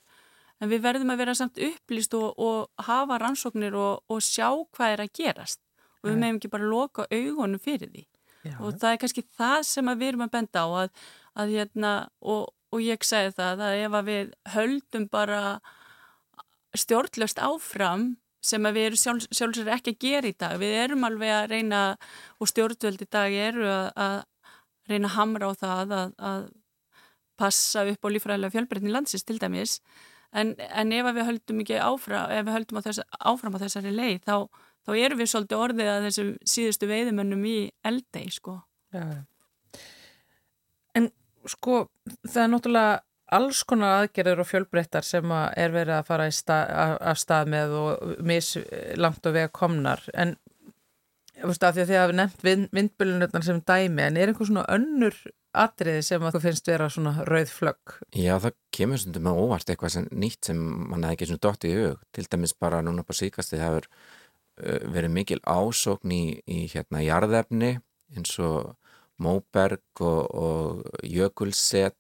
[0.58, 4.94] En við verðum að vera samt upplýst og, og hafa rannsóknir og, og sjá hvað
[4.94, 5.60] er að gerast.
[6.00, 8.04] Og við meðum ekki bara loka augunum fyrir því.
[8.46, 8.54] Já.
[8.62, 11.02] Og það er kannski það sem við erum að benda á að,
[11.42, 15.42] að hérna, og, og ég segi það að ef að við höldum bara
[16.76, 18.10] stjórnlöst áfram
[18.44, 20.58] sem við erum sjálf, sjálfsögur ekki að gera í dag.
[20.60, 21.80] Við erum alveg að reyna
[22.38, 24.18] og stjórnvöld í dag eru að, að
[24.88, 26.46] reyna að hamra á það að, að
[27.38, 29.78] passa upp á lífræðilega fjölbreytni landsins til dæmis
[30.36, 33.92] en, en ef við höldum ekki áfram, ef við höldum á þess, áfram á þessari
[33.94, 34.34] leið þá,
[34.84, 37.58] þá erum við svolítið orðið að þessum síðustu veiðumönnum í
[37.88, 38.58] eldei sko.
[38.94, 39.04] Já.
[40.98, 41.10] En
[41.48, 41.84] sko
[42.26, 42.96] það er náttúrulega
[43.34, 46.70] alls konar aðgerður og fjölbreyttar sem er verið að fara stað,
[47.12, 50.36] af stað með og mislangt og vega komnar en
[51.42, 55.18] veist, því að þið hafi nefnt vind, vindbölunutnar sem dæmi en er einhver svona önnur
[55.58, 57.98] atriði sem að þú finnst vera svona rauð flögg?
[58.16, 61.68] Já það kemur svona með óvart eitthvað sem nýtt sem mann hefði ekki svona dótt
[61.68, 66.22] í hug til dæmis bara núna på síkasti það hefur uh, verið mikil ásókn í,
[66.44, 67.72] í hérna jarðefni
[68.16, 68.74] eins og
[69.22, 71.98] móberg og, og jökulsett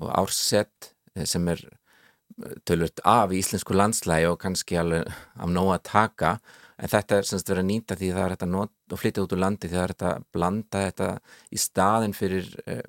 [0.00, 5.74] og ársett eh, sem er eh, tölvört af íslensku landslægi og kannski alveg af nóg
[5.76, 6.36] að taka.
[6.80, 9.34] En þetta er semst verið að nýta því það er þetta not, og flytja út
[9.36, 11.08] úr landi því það er þetta blanda þetta
[11.52, 12.86] í staðin fyrir uh,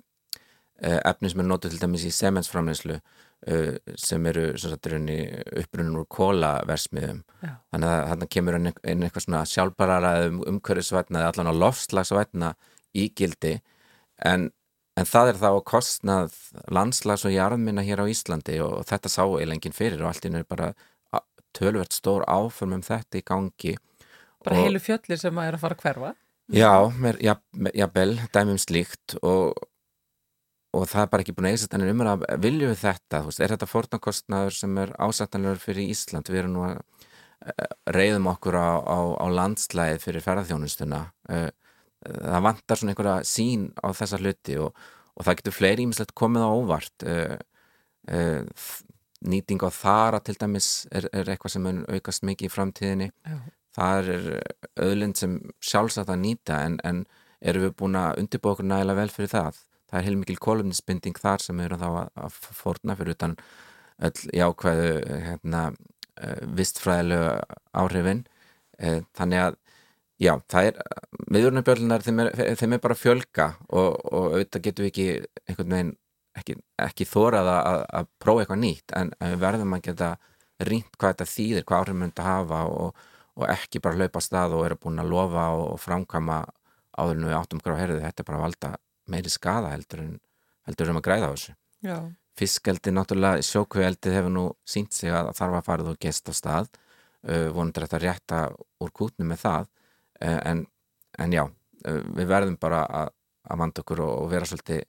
[1.12, 7.90] efni sem er notið til dæmis í semensframleyslu uh, sem eru uppbrunnin úr kólaversmiðum þannig
[7.90, 12.54] að þarna kemur inn eitthvað svona sjálfbarara um, umhverfisvætna eða allan á lofslagsvætna
[13.04, 13.58] ígildi.
[14.24, 14.52] En
[15.00, 16.34] En það er þá kostnað
[16.68, 20.48] landslags og jarðminna hér á Íslandi og þetta sá eilengin fyrir og allt inn er
[20.48, 20.74] bara
[21.58, 23.76] tölvert stór áform um þetta í gangi.
[24.44, 26.14] Bara og, heilu fjöllir sem að er að fara að hverfa?
[26.52, 27.36] Já, mér, já,
[27.78, 29.54] já bel, dæmum slíkt og,
[30.76, 33.44] og það er bara ekki búin að eiginsetja en umræða að vilju við þetta, veist,
[33.44, 36.32] er þetta fornakostnaður sem er ásættanlegur fyrir Ísland?
[36.32, 41.50] Við erum nú að eh, reyðum okkur á, á, á landslæðið fyrir ferðarþjónustuna og eh,
[42.02, 44.78] það vantar svona einhverja sín á þessa hluti og,
[45.16, 47.06] og það getur fleiri ímislegt komið á óvart.
[47.06, 47.36] Uh,
[48.10, 48.70] uh,
[49.22, 53.10] nýting á þara til dæmis er, er eitthvað sem aukast mikið í framtíðinni.
[53.26, 53.40] Já.
[53.72, 54.24] það er
[54.84, 57.06] öðlind sem sjálfsagt að nýta en, en
[57.40, 59.62] eru við búin að undirbúa okkur nægilega vel fyrir það?
[59.92, 63.38] Það er heilmikil kolumnisbinding þar sem eru þá að, að forna fyrir utan
[64.02, 64.92] öll jákvæðu
[65.28, 65.64] hérna,
[66.18, 67.32] uh, vistfræðilegu
[67.78, 68.26] áhrifin.
[68.82, 69.58] Þannig að
[70.22, 70.76] Já, það er,
[71.34, 72.20] miðurnabjörlunar þeim,
[72.60, 75.08] þeim er bara fjölga og, og auðvitað getum við ekki
[75.50, 75.94] einhvern veginn
[76.38, 80.12] ekki, ekki þórað að, að prófa eitthvað nýtt en, við verðum að geta
[80.68, 83.02] rínt hvað þetta þýðir, hvað áhrifum myndi að hafa og,
[83.40, 86.40] og ekki bara hlaupa stað og eru búin að lofa og, og framkama
[87.02, 88.72] áður en við áttum á herðu, þetta er bara að valda
[89.12, 90.16] meiri skada heldur en
[90.70, 91.58] heldur um að græða á þessu.
[91.82, 91.98] Já.
[92.38, 96.70] Fiskeldi, náttúrulega, sjókveldið hefur nú sínt sig að þarf að fara þú gest á stað,
[97.26, 98.42] uh, vonandi þetta rétta
[98.82, 99.72] úr kútni með það
[100.22, 100.64] en,
[101.20, 101.44] en já,
[101.86, 103.14] eh, við verðum bara að,
[103.50, 104.84] að vanda okkur og, og vera svolítið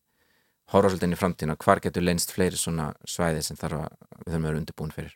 [0.72, 1.58] horfa svolítið inn í framtíðina.
[1.60, 5.14] Hvar getur leinst fleiri svona svæði sem þarf að við þurfum að vera undirbúin fyrir?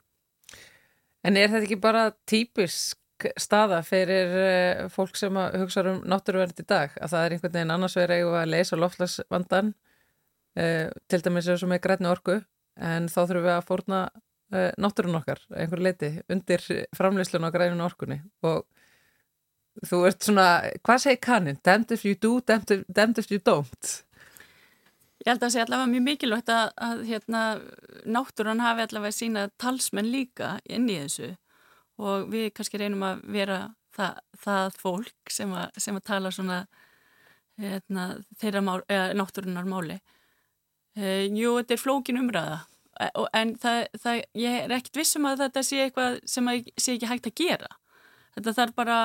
[1.27, 6.67] En er þetta ekki bara típisk staða fyrir uh, fólk sem hugsa um náttúruverð í
[6.69, 6.93] dag?
[7.01, 11.73] Að það er einhvern veginn annars verið að leysa loftlagsvandan uh, til dæmis eins og
[11.73, 12.39] með grætni orku
[12.77, 17.87] en þá þurfum við að fórna uh, náttúrun okkar einhver leiti undir framleyslun á grænun
[17.87, 18.21] orkunni.
[18.45, 18.67] Og
[19.85, 20.49] Þú ert svona,
[20.87, 21.59] hvað segir kannin?
[21.65, 23.91] Damned if you do, damned if, you don't.
[25.21, 27.43] Ég held að það sé allavega mjög mikilvægt að, að hérna,
[28.07, 31.35] náttúran hafi allavega sína talsmenn líka inn í þessu
[31.97, 33.59] og við kannski reynum að vera
[33.97, 36.61] það, það fólk sem að, sem að tala svona
[37.61, 38.07] hérna,
[38.41, 38.81] þeirra mál,
[39.17, 39.99] náttúrunar máli.
[40.97, 42.63] E, jú, þetta er flókin umræða
[43.37, 46.51] en það, það, ég er ekkert vissum að þetta sé eitthvað sem
[46.81, 47.73] sé ekki hægt að gera.
[48.37, 48.99] Þetta þarf bara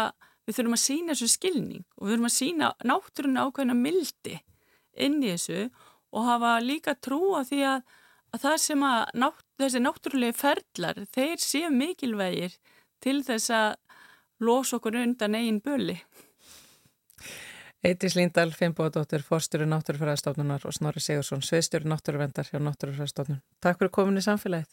[0.51, 4.35] við þurfum að sína þessu skilning og við þurfum að sína náttúruna ákveðina mildi
[4.99, 5.61] inn í þessu
[6.11, 7.85] og hafa líka trú á því að,
[8.35, 12.57] að það sem að nátt, þessi náttúrulegi ferlar, þeir séu mikilvægir
[13.01, 13.69] til þess að
[14.43, 15.97] losa okkur undan eigin böli.
[17.81, 23.41] Eitís Líndal, Finnbóðadóttir, Forstjóri Náttúrufræðastofnunar og Snorri Sigursson, Sveistjóri Náttúruvendar hjá Náttúrufræðastofnun.
[23.63, 24.69] Takk fyrir komin í samfélagið.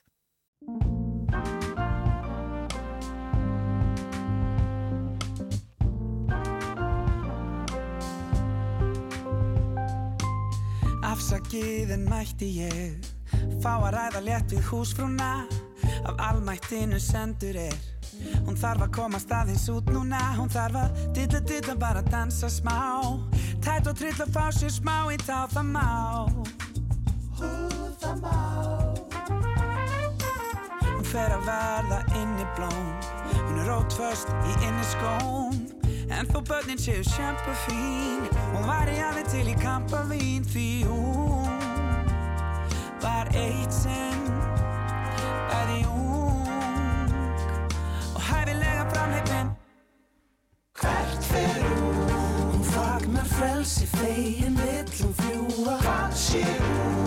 [11.29, 13.09] Afsakið en mætti ég
[13.61, 15.43] Fá að ræða létt við húsfrúna.
[16.09, 17.77] Af almættinu sendur er.
[18.47, 20.23] Hún þarf að koma staðins út núna.
[20.39, 23.13] Hún þarf að dilla dilla bara dansa smá.
[23.61, 25.87] Tætt og trill að fá sér smá í tá það má.
[27.37, 27.53] Hú
[28.01, 28.37] það má.
[30.89, 32.89] Hún fer að verða inn í blóm
[33.37, 35.68] Hún er rótföst í inn í skóm
[36.11, 40.69] En þó börnin séu sjampa fín Hún var í alveg til í kampa vín Því
[40.89, 42.09] hún
[43.03, 44.25] var eitt sinn
[45.51, 46.47] Bæði ung
[48.15, 49.53] Og hæfilega framheipin
[50.81, 52.15] Hvert fer hún?
[52.55, 56.89] Hún fagnar frelsi fegin vill hún fljúa Hvað sé hún?
[56.89, 56.98] Hún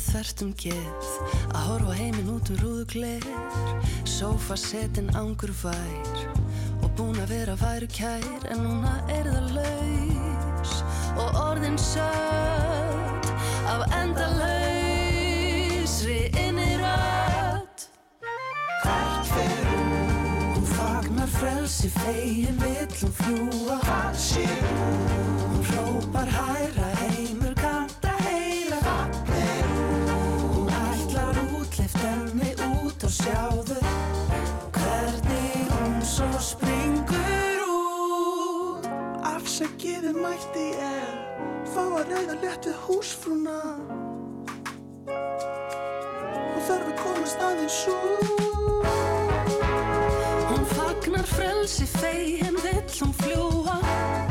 [0.00, 1.06] þvert um geð
[1.50, 3.24] að horfa heiminn út um rúðu gler.
[4.08, 6.16] Sófa setin ángur vær
[6.80, 8.42] og búin að vera væru kær.
[8.50, 10.72] En núna er það laus.
[11.20, 13.26] Og orðin sött
[13.70, 15.40] af endalausri
[16.38, 17.78] innirödd
[18.82, 19.90] Hvert fer hún?
[20.54, 24.98] Hún fagnar frelsi fegin vill hún fljúa Hvað sé hún?
[25.42, 27.39] Hún hrópar hæra heimur
[33.20, 33.78] sjáðu
[34.76, 38.88] Hvernig hún svo springur út.
[39.34, 41.10] Afsækiði mætti er
[41.70, 43.58] Fá að reyða létt við húsfrúna.
[45.10, 48.90] Hún þarf að komast aðeins út.
[50.50, 54.29] Hún fagnar frelsi fegin vill hún fljúa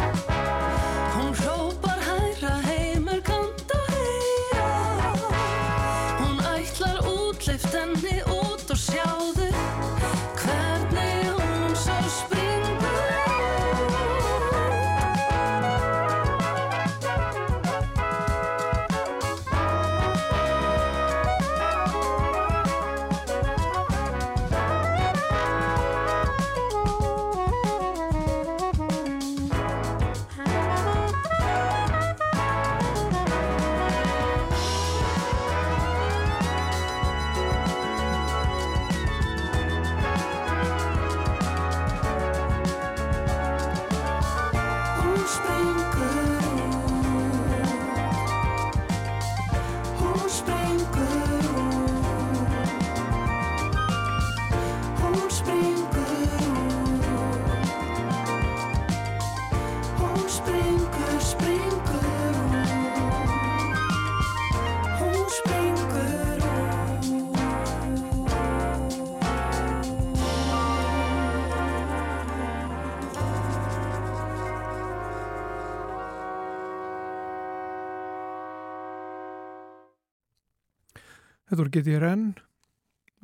[81.50, 82.26] Þetta voru GTRN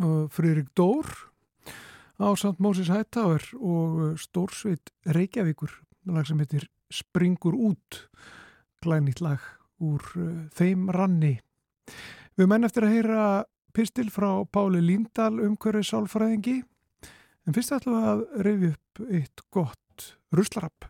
[0.01, 1.05] og Friðrik Dór
[2.17, 5.69] á samt Mósis Hættáver og Stórsveit Reykjavíkur.
[6.09, 7.99] Lag sem heitir Springur út.
[8.81, 9.45] Glænýtt lag
[9.77, 11.35] úr uh, þeim ranni.
[12.33, 13.27] Við menn eftir að heyra
[13.77, 16.57] pistil frá Páli Líndal umhverfið sálfræðingi
[17.45, 20.89] en fyrst ætlum við að reyfi upp eitt gott ruslarapp.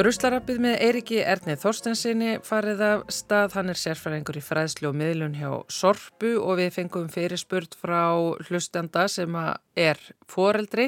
[0.00, 5.34] Ruslarappið með Eiriki Ernið Þorstensinni farið af stað, hann er sérfæringur í fræðslu og miðlun
[5.36, 8.06] hjá Sorpu og við fengum fyrirspurt frá
[8.46, 9.36] hlustanda sem
[9.76, 10.86] er foreldri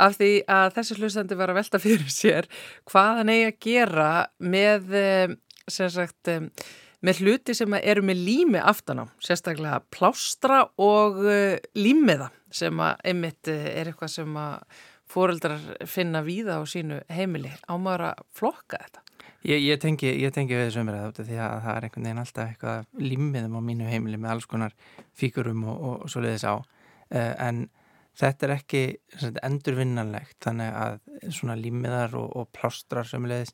[0.00, 2.48] af því að þessi hlustandi var að velta fyrir sér
[2.88, 4.08] hvað hann eigi að gera
[4.40, 5.36] með, eh,
[5.68, 6.48] sagt, eh,
[7.04, 13.44] með hluti sem eru með lími aftan á, sérstaklega plástra og eh, límiða sem einmitt
[13.52, 14.64] er eitthvað sem að
[15.14, 17.52] fóreldrar finna víða á sínu heimili.
[17.70, 19.04] Ámaður að flokka þetta?
[19.44, 22.46] Ég, ég, tengi, ég tengi við þessu umræðu því að það er einhvern veginn alltaf
[22.48, 24.76] eitthvað límiðum á mínu heimili með alls konar
[25.20, 26.54] fíkurum og, og, og svo leiðis á.
[27.12, 27.66] Uh, en
[28.16, 28.82] þetta er ekki
[29.44, 30.98] endurvinnanlegt þannig að
[31.28, 33.52] svona límiðar og, og plástrar sem leiðis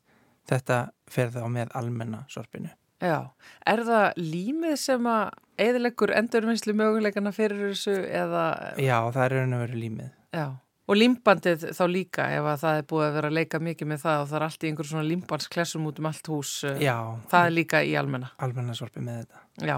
[0.49, 0.79] þetta
[1.11, 2.71] fer þá með almenna sorpinu.
[3.01, 3.33] Já,
[3.65, 5.31] er það límið sem að
[5.61, 8.43] eðilegur endurvinnslu möguleikana fyrir þessu eða...
[8.77, 10.11] Já, það er raun og veru límið.
[10.37, 10.45] Já,
[10.89, 14.01] og límbandið þá líka ef að það er búið að vera að leika mikið með
[14.07, 16.51] það og það er allt í einhver svona límbandsklessum út um allt hús.
[16.67, 16.97] eh, Já.
[17.31, 18.31] Það er líka í almenna.
[18.39, 19.41] Almenna sorpi með þetta.
[19.69, 19.77] Já.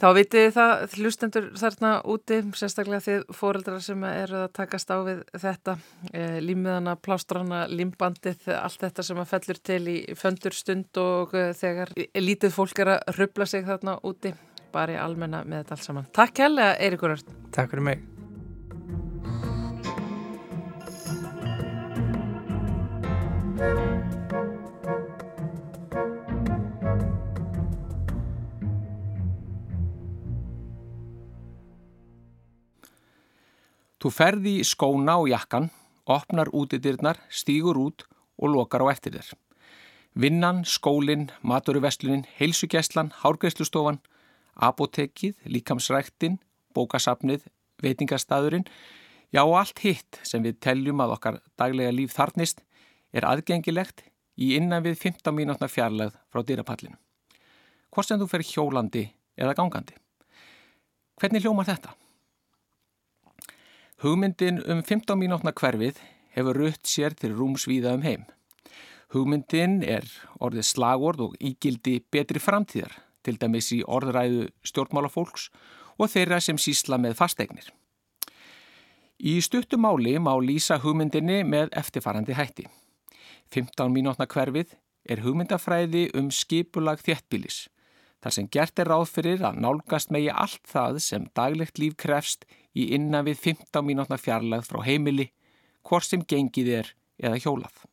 [0.00, 5.18] Þá vitið það hlustendur þarna úti, sérstaklega þið fóreldrar sem eru að takast á við
[5.42, 5.74] þetta,
[6.14, 11.50] e, límiðana, plástrana, límbandið, allt þetta sem að fellur til í föndur stund og e,
[11.52, 14.32] þegar lítið fólk er að rubla sig þarna úti,
[14.72, 16.08] bara í almenna með þetta allt saman.
[16.16, 17.36] Takk helga, Eirikur Örn.
[17.52, 18.19] Takk fyrir mig.
[34.00, 35.66] Þú ferði í skóna og jakkan,
[36.08, 38.06] opnar útidirnar, stígur út
[38.40, 39.34] og lokar á eftir þér.
[40.16, 44.00] Vinnan, skólinn, maturuveslunin, heilsugjæslan, hárgreifslustofan,
[44.56, 46.40] apotekið, líkamsræktin,
[46.72, 47.44] bókasafnið,
[47.84, 48.64] veitingastæðurinn,
[49.36, 52.64] já og allt hitt sem við teljum að okkar daglega líf þarnist
[53.12, 54.04] er aðgengilegt
[54.40, 56.96] í innan við 15 mínútna fjarlæð frá dýrapallinu.
[57.90, 59.04] Hvort sem þú fer hjólandi
[59.40, 59.96] eða gangandi.
[61.20, 61.94] Hvernig hljómar þetta?
[64.00, 65.98] Hugmyndin um 15 mínútna hverfið
[66.36, 68.22] hefur rutt sér til rúmsvíða um heim.
[69.12, 70.06] Hugmyndin er
[70.38, 72.94] orðið slagord og ígildi betri framtíðar,
[73.26, 75.50] til dæmis í orðræðu stjórnmálafólks
[76.00, 77.66] og þeirra sem sísla með fasteignir.
[79.20, 82.64] Í stuttumáli má lýsa hugmyndinni með eftirfarandi hætti.
[83.50, 84.76] 15 mínútna hverfið
[85.10, 87.64] er hugmyndafræði um skipulag þéttbílis,
[88.22, 92.46] þar sem gert er ráð fyrir að nálgast megi allt það sem daglegt líf krefst
[92.76, 95.30] í innan við 15 mínútna fjarlæð frá heimili,
[95.82, 97.84] hvort sem gengið er eða hjólað.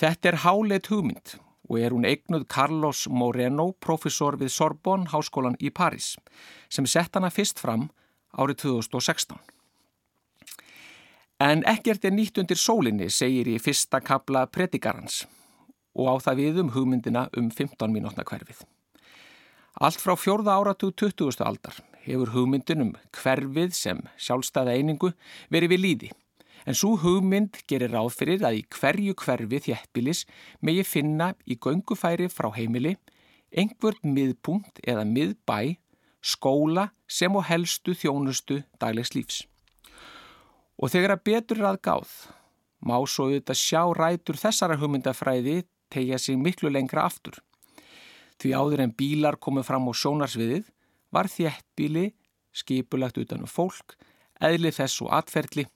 [0.00, 1.36] Þetta er háleit hugmynd
[1.68, 6.16] og er hún eignuð Carlos Moreno, profesor við Sorbonne háskólan í París,
[6.68, 7.90] sem sett hana fyrst fram
[8.34, 9.38] árið 2016.
[11.42, 15.24] En ekkert er nýtt undir sólinni, segir í fyrsta kabla predikarans
[15.98, 18.60] og á það við um hugmyndina um 15 mínútna hverfið.
[19.82, 21.42] Allt frá fjórða áratug 20.
[21.42, 25.10] aldar hefur hugmyndin um hverfið sem sjálfstæða einingu
[25.50, 26.12] verið við líði.
[26.62, 30.24] En svo hugmynd gerir ráð fyrir að í hverju hverfi þjættbilis
[30.62, 32.94] megi finna í göngufæri frá heimili
[33.50, 35.74] einhvern miðpunkt eða miðbæ,
[36.22, 39.48] skóla sem og helstu þjónustu daglegs lífs.
[40.82, 42.12] Og þegar að betur að gáð,
[42.82, 45.60] má svo auðvitað sjá rætur þessara hugmyndafræði
[45.92, 47.36] tegja sig miklu lengra aftur.
[48.42, 50.66] Því áður en bílar komið fram á sjónarsviðið
[51.14, 52.08] var þjættbíli
[52.52, 53.94] skipulagt utanum fólk,
[54.42, 55.68] eðlið þess og atferðli,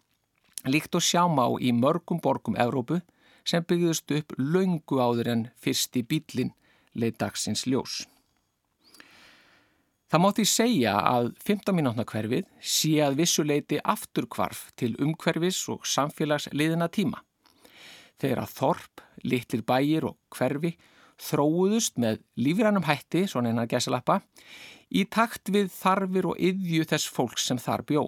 [0.67, 2.99] líkt og sjáma á í mörgum borgum Evrópu
[3.47, 6.55] sem byggðust upp laungu áður en fyrsti bílinn
[6.99, 8.03] leið dagsins ljós.
[10.07, 15.89] Það má því segja að 15 mínútna hverfið sé að vissuleiti afturkvarf til umhverfis og
[15.91, 17.25] samfélags liðina tíma.
[18.23, 20.77] Þegar að þorp, litlir bæir og hverfi
[21.19, 24.21] þróuðust með lífrænum hætti, svona einar gæsalappa,
[24.95, 28.05] í takt við þarfir og yðju þess fólks sem þar bjó.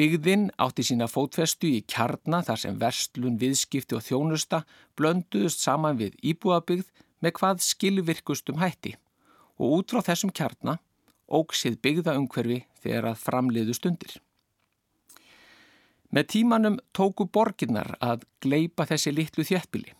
[0.00, 4.62] Byggðin átti sína fótfestu í kjarna þar sem verslun, viðskipti og þjónusta
[4.96, 6.88] blönduðust saman við íbúabyggð
[7.20, 8.96] með hvað skilvirkustum hætti
[9.60, 10.78] og út frá þessum kjarna
[11.30, 14.16] óksið byggða umhverfi þegar að framliðu stundir.
[16.10, 19.92] Með tímanum tóku borginnar að gleipa þessi litlu þjættbili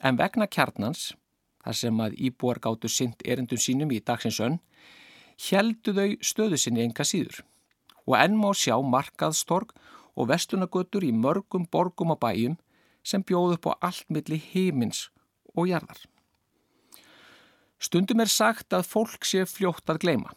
[0.00, 1.10] en vegna kjarnans,
[1.60, 4.60] þar sem að íbúar gáttu sint erindum sínum í dagsins önn,
[5.50, 7.42] heldu þau stöðu sinni enga síður
[8.08, 9.74] og enn má sjá markaðstorg
[10.16, 12.56] og vestunagötur í mörgum borgum og bæjum
[13.04, 15.08] sem bjóðu upp á allt milli heimins
[15.54, 16.00] og jarðar.
[17.78, 20.32] Stundum er sagt að fólk sé fljótt að gleima.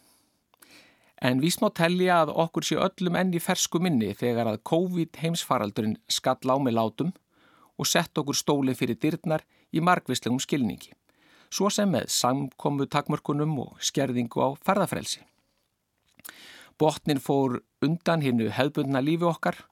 [1.21, 5.19] En við smá tellja að okkur sé öllum enn í fersku minni þegar að COVID
[5.21, 7.11] heimsfaraldurinn skall á með látum
[7.77, 10.93] og sett okkur stólinn fyrir dyrnar í margvislegum skilningi,
[11.49, 15.21] svo sem með samkomu takmörkunum og skerðingu á ferðafrelsi.
[16.77, 19.63] Botnin fór undan hinnu hefðbundna lífi okkar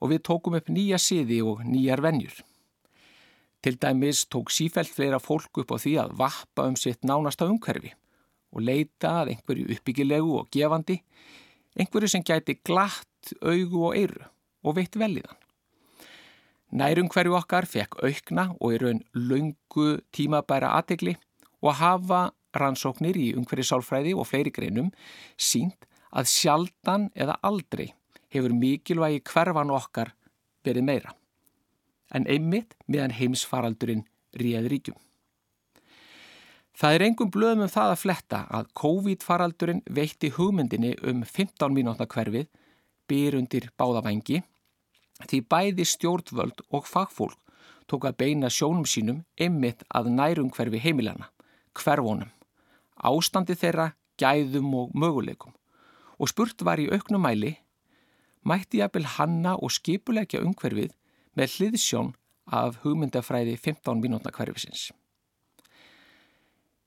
[0.00, 2.36] og við tókum upp nýja siði og nýjar venjur.
[3.64, 7.94] Til dæmis tók sífælt fleira fólk upp á því að vappa um sitt nánasta umhverfi
[8.52, 10.98] og leita að einhverju uppbyggilegu og gefandi,
[11.80, 14.28] einhverju sem gæti glatt augu og eyru
[14.68, 15.40] og veitt veliðan.
[16.76, 21.16] Nærum hverju okkar fekk aukna og í raun laungu tímabæra aðtegli
[21.64, 24.92] og hafa rannsóknir í umhverju sálfræði og fleiri greinum
[25.40, 27.94] sínt að sjaldan eða aldrei
[28.28, 30.12] hefur mikilvægi hverfan okkar
[30.66, 31.16] verið meira.
[32.14, 34.04] En einmitt meðan heimsfaraldurinn
[34.38, 34.98] réð ríkjum.
[36.74, 42.06] Það er engum blöðum um það að fletta að COVID-faraldurinn veitti hugmyndinni um 15 mínútna
[42.10, 42.48] hverfið
[43.10, 44.40] byr undir báðavengi
[45.28, 47.38] því bæði stjórnvöld og fagfólk
[47.86, 51.28] tók að beina sjónum sínum ymmit að nærum hverfi heimilana,
[51.76, 52.30] hverfónum,
[52.96, 55.54] ástandi þeirra, gæðum og möguleikum
[56.18, 57.54] og spurt var í auknum mæli
[58.42, 60.94] mætti jafnvel hanna og skipulegja umhverfið
[61.38, 62.12] með hliðsjón
[62.52, 64.90] af hugmyndafræði 15 mínútna hverfisins.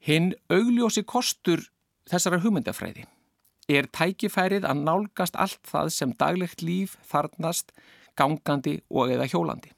[0.07, 1.65] Hinn augljósi kostur
[2.07, 3.07] þessara hugmyndafræði
[3.67, 7.73] er tækifærið að nálgast allt það sem daglegt líf þarnast,
[8.17, 9.73] gangandi og eða hjólandi.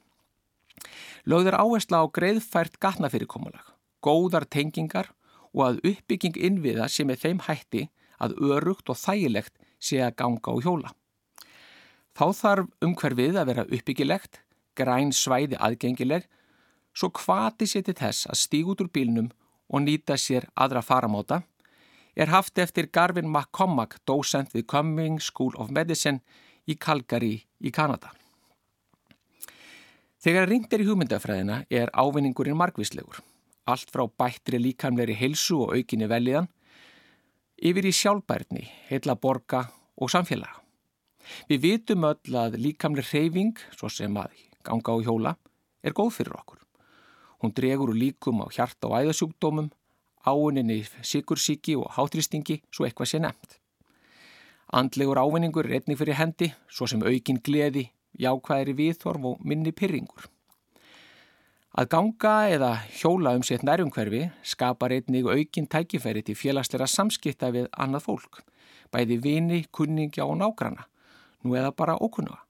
[1.28, 3.64] Lögður áhersla á greiðfært gatnafyrirkomulag,
[4.00, 5.10] góðar tengingar
[5.52, 7.88] og að uppbygging innviða sem er þeim hætti
[8.22, 10.94] að örugt og þægilegt sé að ganga og hjóla.
[12.16, 14.40] Þá þarf umhverfið að vera uppbyggilegt,
[14.80, 16.26] græn svæði aðgengileg,
[16.96, 19.30] svo hvati sér til þess að stíg út úr bílnum
[19.70, 21.42] og nýta sér aðra faramóta,
[22.16, 26.20] er haft eftir Garvin McCormack, dósent við Cumming School of Medicine
[26.66, 28.10] í Calgary í Kanada.
[30.20, 33.22] Þegar ringt er í hugmyndafræðina er ávinningurinn margvíslegur,
[33.70, 36.50] allt frá bættri líkamleiri heilsu og aukinni veliðan,
[37.56, 39.64] yfir í sjálfbærni, heila borga
[39.96, 40.58] og samfélaga.
[41.48, 45.36] Við vitum öll að líkamlega hreyfing, svo sem að ganga á hjóla,
[45.82, 46.60] er góð fyrir okkur.
[47.40, 49.70] Hún dregur úr líkum á hjarta og æðasjúkdómum,
[50.26, 53.56] áuninni sikursíki og hátrýstingi, svo eitthvað sé nefnt.
[54.70, 57.88] Andlegur ávinningur er einnig fyrir hendi, svo sem aukin gleði,
[58.20, 60.28] jákvæðri viðþorf og minni pyrringur.
[61.70, 67.68] Að ganga eða hjóla um sétt nærumhverfi skapar einnig aukin tækifæri til félagsleira samskipta við
[67.72, 68.40] annað fólk,
[68.90, 70.88] bæði vini, kunningja og nágrana,
[71.42, 72.42] nú eða bara ókunnuga.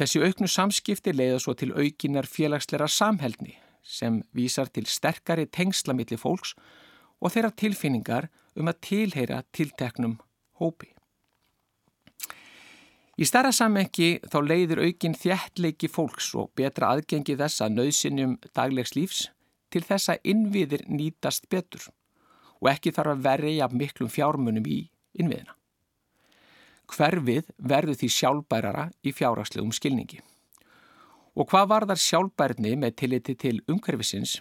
[0.00, 6.54] Þessi auknu samskipti leiða svo til aukinar félagsleira samhældni sem vísar til sterkari tengslamilli fólks
[7.20, 10.16] og þeirra tilfinningar um að tilheyra tilteknum
[10.56, 10.88] hópi.
[13.20, 18.96] Í starra sammengi þá leiður aukin þjættleiki fólks og betra aðgengi þess að nöðsynjum daglegs
[18.96, 19.26] lífs
[19.68, 21.90] til þess að innviðir nýtast betur
[22.56, 24.86] og ekki þarf að verja miklum fjármunum í
[25.20, 25.59] innviðina.
[26.90, 30.20] Hverfið verður því sjálfbærara í fjárhagslegum skilningi.
[31.38, 34.40] Og hvað var þar sjálfbærni með tilliti til umhverfisins?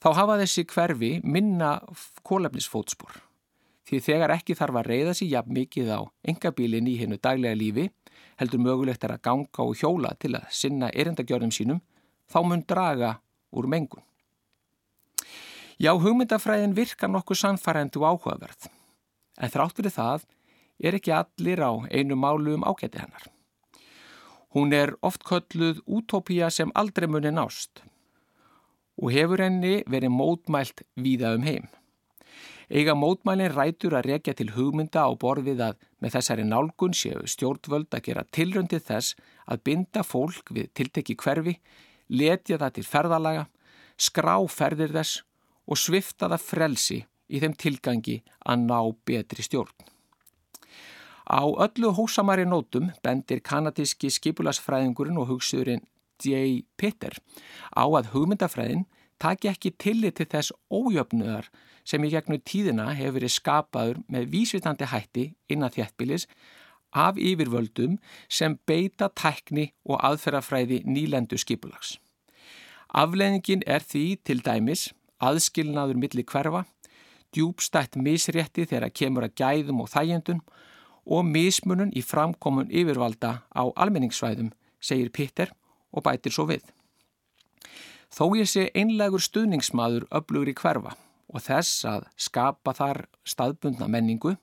[0.00, 1.78] Þá hafa þessi hverfi minna
[2.24, 3.18] kólefnisfótspor.
[3.88, 7.88] Því þegar ekki þarf að reyða sér jafn mikið á engabílin í hennu daglega lífi,
[8.40, 11.80] heldur mögulegt er að ganga og hjóla til að sinna erindagjörðum sínum,
[12.30, 13.16] þá mun draga
[13.50, 14.04] úr mengun.
[15.80, 18.68] Já, hugmyndafræðin virkar nokkuð sannfærendu áhugaverð,
[19.40, 20.26] en þrátt fyrir það
[20.80, 23.24] er ekki allir á einu málu um ágæti hennar.
[24.54, 27.84] Hún er oft kölluð útópía sem aldrei muni nást
[29.00, 31.68] og hefur henni verið mótmælt víða um heim.
[32.70, 37.90] Eiga mótmælin rætur að rekja til hugmynda á borðið að með þessari nálgun séu stjórnvöld
[37.90, 39.16] að gera tilröndið þess
[39.50, 41.56] að binda fólk við tiltekki hverfi,
[42.08, 43.46] letja það til ferðalaga,
[43.98, 45.24] skrá ferðir þess
[45.66, 47.00] og svifta það frelsi
[47.30, 49.74] í þeim tilgangi að ná betri stjórn.
[51.30, 55.84] Á öllu hósamari nótum bendir kanadíski skipulasfræðingurinn og hugsuðurinn
[56.18, 56.64] J.
[56.76, 57.14] Pitter
[57.70, 58.88] á að hugmyndafræðin
[59.22, 61.46] taki ekki tillit til þess ójöfnuðar
[61.86, 66.26] sem í gegnum tíðina hefur verið skapaður með vísvitandi hætti innan þjættbílis
[66.90, 71.98] af yfirvöldum sem beita tækni og aðferðafræði nýlendu skipulags.
[72.90, 74.88] Afleðingin er því til dæmis
[75.22, 76.64] aðskilnaður milli hverfa,
[77.30, 80.42] djúbstætt misrétti þegar kemur að gæðum og þægjendun
[81.06, 85.52] og mismunun í framkomun yfirvalda á almenningssvæðum, segir Pitter
[85.92, 86.62] og bætir svo við.
[88.10, 90.96] Þó ég sé einlegur stuðningsmaður öflugur í hverfa
[91.30, 94.34] og þess að skapa þar staðbundna menningu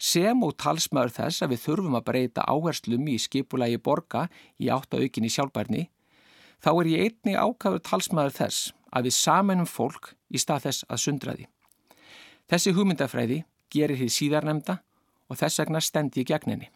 [0.00, 5.28] sem og talsmaður þess að við þurfum að breyta áherslum í skipulagi borga í áttaukinni
[5.28, 5.88] sjálfbærni,
[6.64, 11.02] þá er ég einni ákafur talsmaður þess að við samanum fólk í stað þess að
[11.04, 11.46] sundraði.
[12.48, 14.80] Þessi hugmyndafræði gerir því síðarnemda
[15.30, 16.68] og þess vegna stendi í gegninni.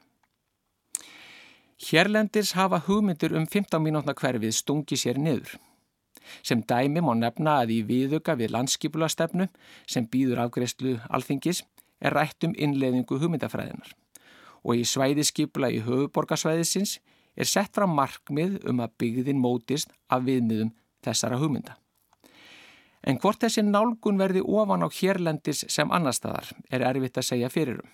[1.85, 5.57] Hérlendis hafa hugmyndir um 15 mínútna hverfið stungi sér niður.
[6.41, 9.49] Sem dæmi má nefna að í viðuga við landskipulastefnu
[9.91, 11.65] sem býður afgreðslu alþingis
[12.01, 13.93] er rætt um innleðingu hugmyndafræðinar
[14.65, 16.99] og í svæðiskipula í höfuborgarsvæðisins
[17.37, 20.73] er sett fram markmið um að byggðin mótist af viðmiðum
[21.05, 21.77] þessara hugmynda.
[23.05, 27.53] En hvort þessi nálgun verði ofan á hérlendis sem annar staðar er erfitt að segja
[27.53, 27.91] fyrirum.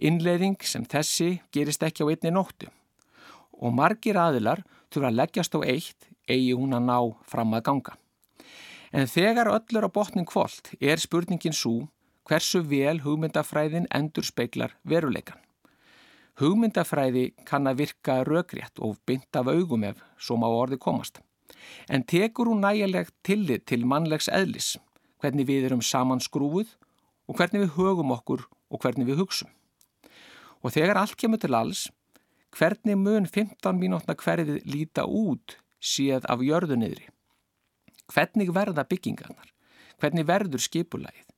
[0.00, 2.70] Innleðing sem þessi gerist ekki á einni nóttu
[3.60, 6.96] og margir aðilar þurfa að leggjast á eitt eigi hún að ná
[7.28, 7.96] fram að ganga.
[8.96, 11.90] En þegar öllur á botnin kvólt er spurningin svo
[12.26, 15.38] hversu vel hugmyndafræðin endur speiklar veruleikan.
[16.40, 21.20] Hugmyndafræði kann að virka rökrétt og bynd af augum ef svo má orði komast.
[21.92, 24.78] En tekur hún nægilegt tillit til mannlegs eðlis,
[25.20, 26.72] hvernig við erum saman skrúið
[27.28, 29.50] og hvernig við högum okkur og hvernig við hugsum.
[30.60, 31.86] Og þegar allt kemur til alls,
[32.56, 37.08] hvernig mun 15 mínútna hverfið líta út séð af jörðuniðri?
[38.10, 39.52] Hvernig verða byggingarnar?
[40.00, 41.28] Hvernig verður skipulægið?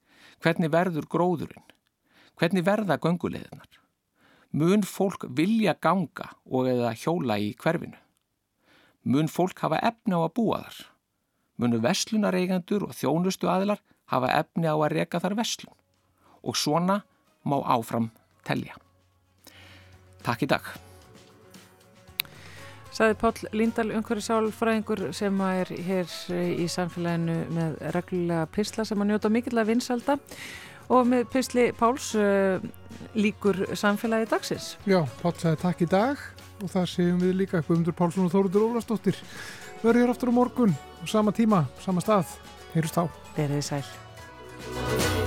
[0.42, 1.68] Hvernig verður gróðurinn?
[2.38, 3.78] Hvernig verða gönguleiðinar?
[4.52, 7.98] Mun fólk vilja ganga og eða hjóla í hverfinu?
[9.02, 10.80] Mun fólk hafa efni á að búa þar?
[11.62, 15.76] Munu vestlunareigandur og þjónustu aðilar hafa efni á að reka þar vestlun?
[16.42, 17.02] Og svona
[17.46, 18.10] má áfram
[18.46, 18.74] telja.
[20.26, 20.72] Takk í dag.
[22.92, 29.14] Saði Páll Líndal, umhverju sálfræðingur sem er hér í samfélaginu með reglulega pisla sem að
[29.14, 30.18] njóta mikill að vinsalda
[30.92, 32.60] og með pisli Páls uh,
[33.16, 34.74] líkur samfélagi dagsins.
[34.84, 36.28] Já, Páll sagði takk í dag
[36.60, 39.18] og það séum við líka Guðmundur Pálsson og Þóruður Ólastóttir.
[39.82, 40.76] Verður hér aftur á morgun,
[41.08, 42.36] sama tíma, sama stað.
[42.76, 43.04] Heyrust á.
[43.40, 45.21] Verðið sæl.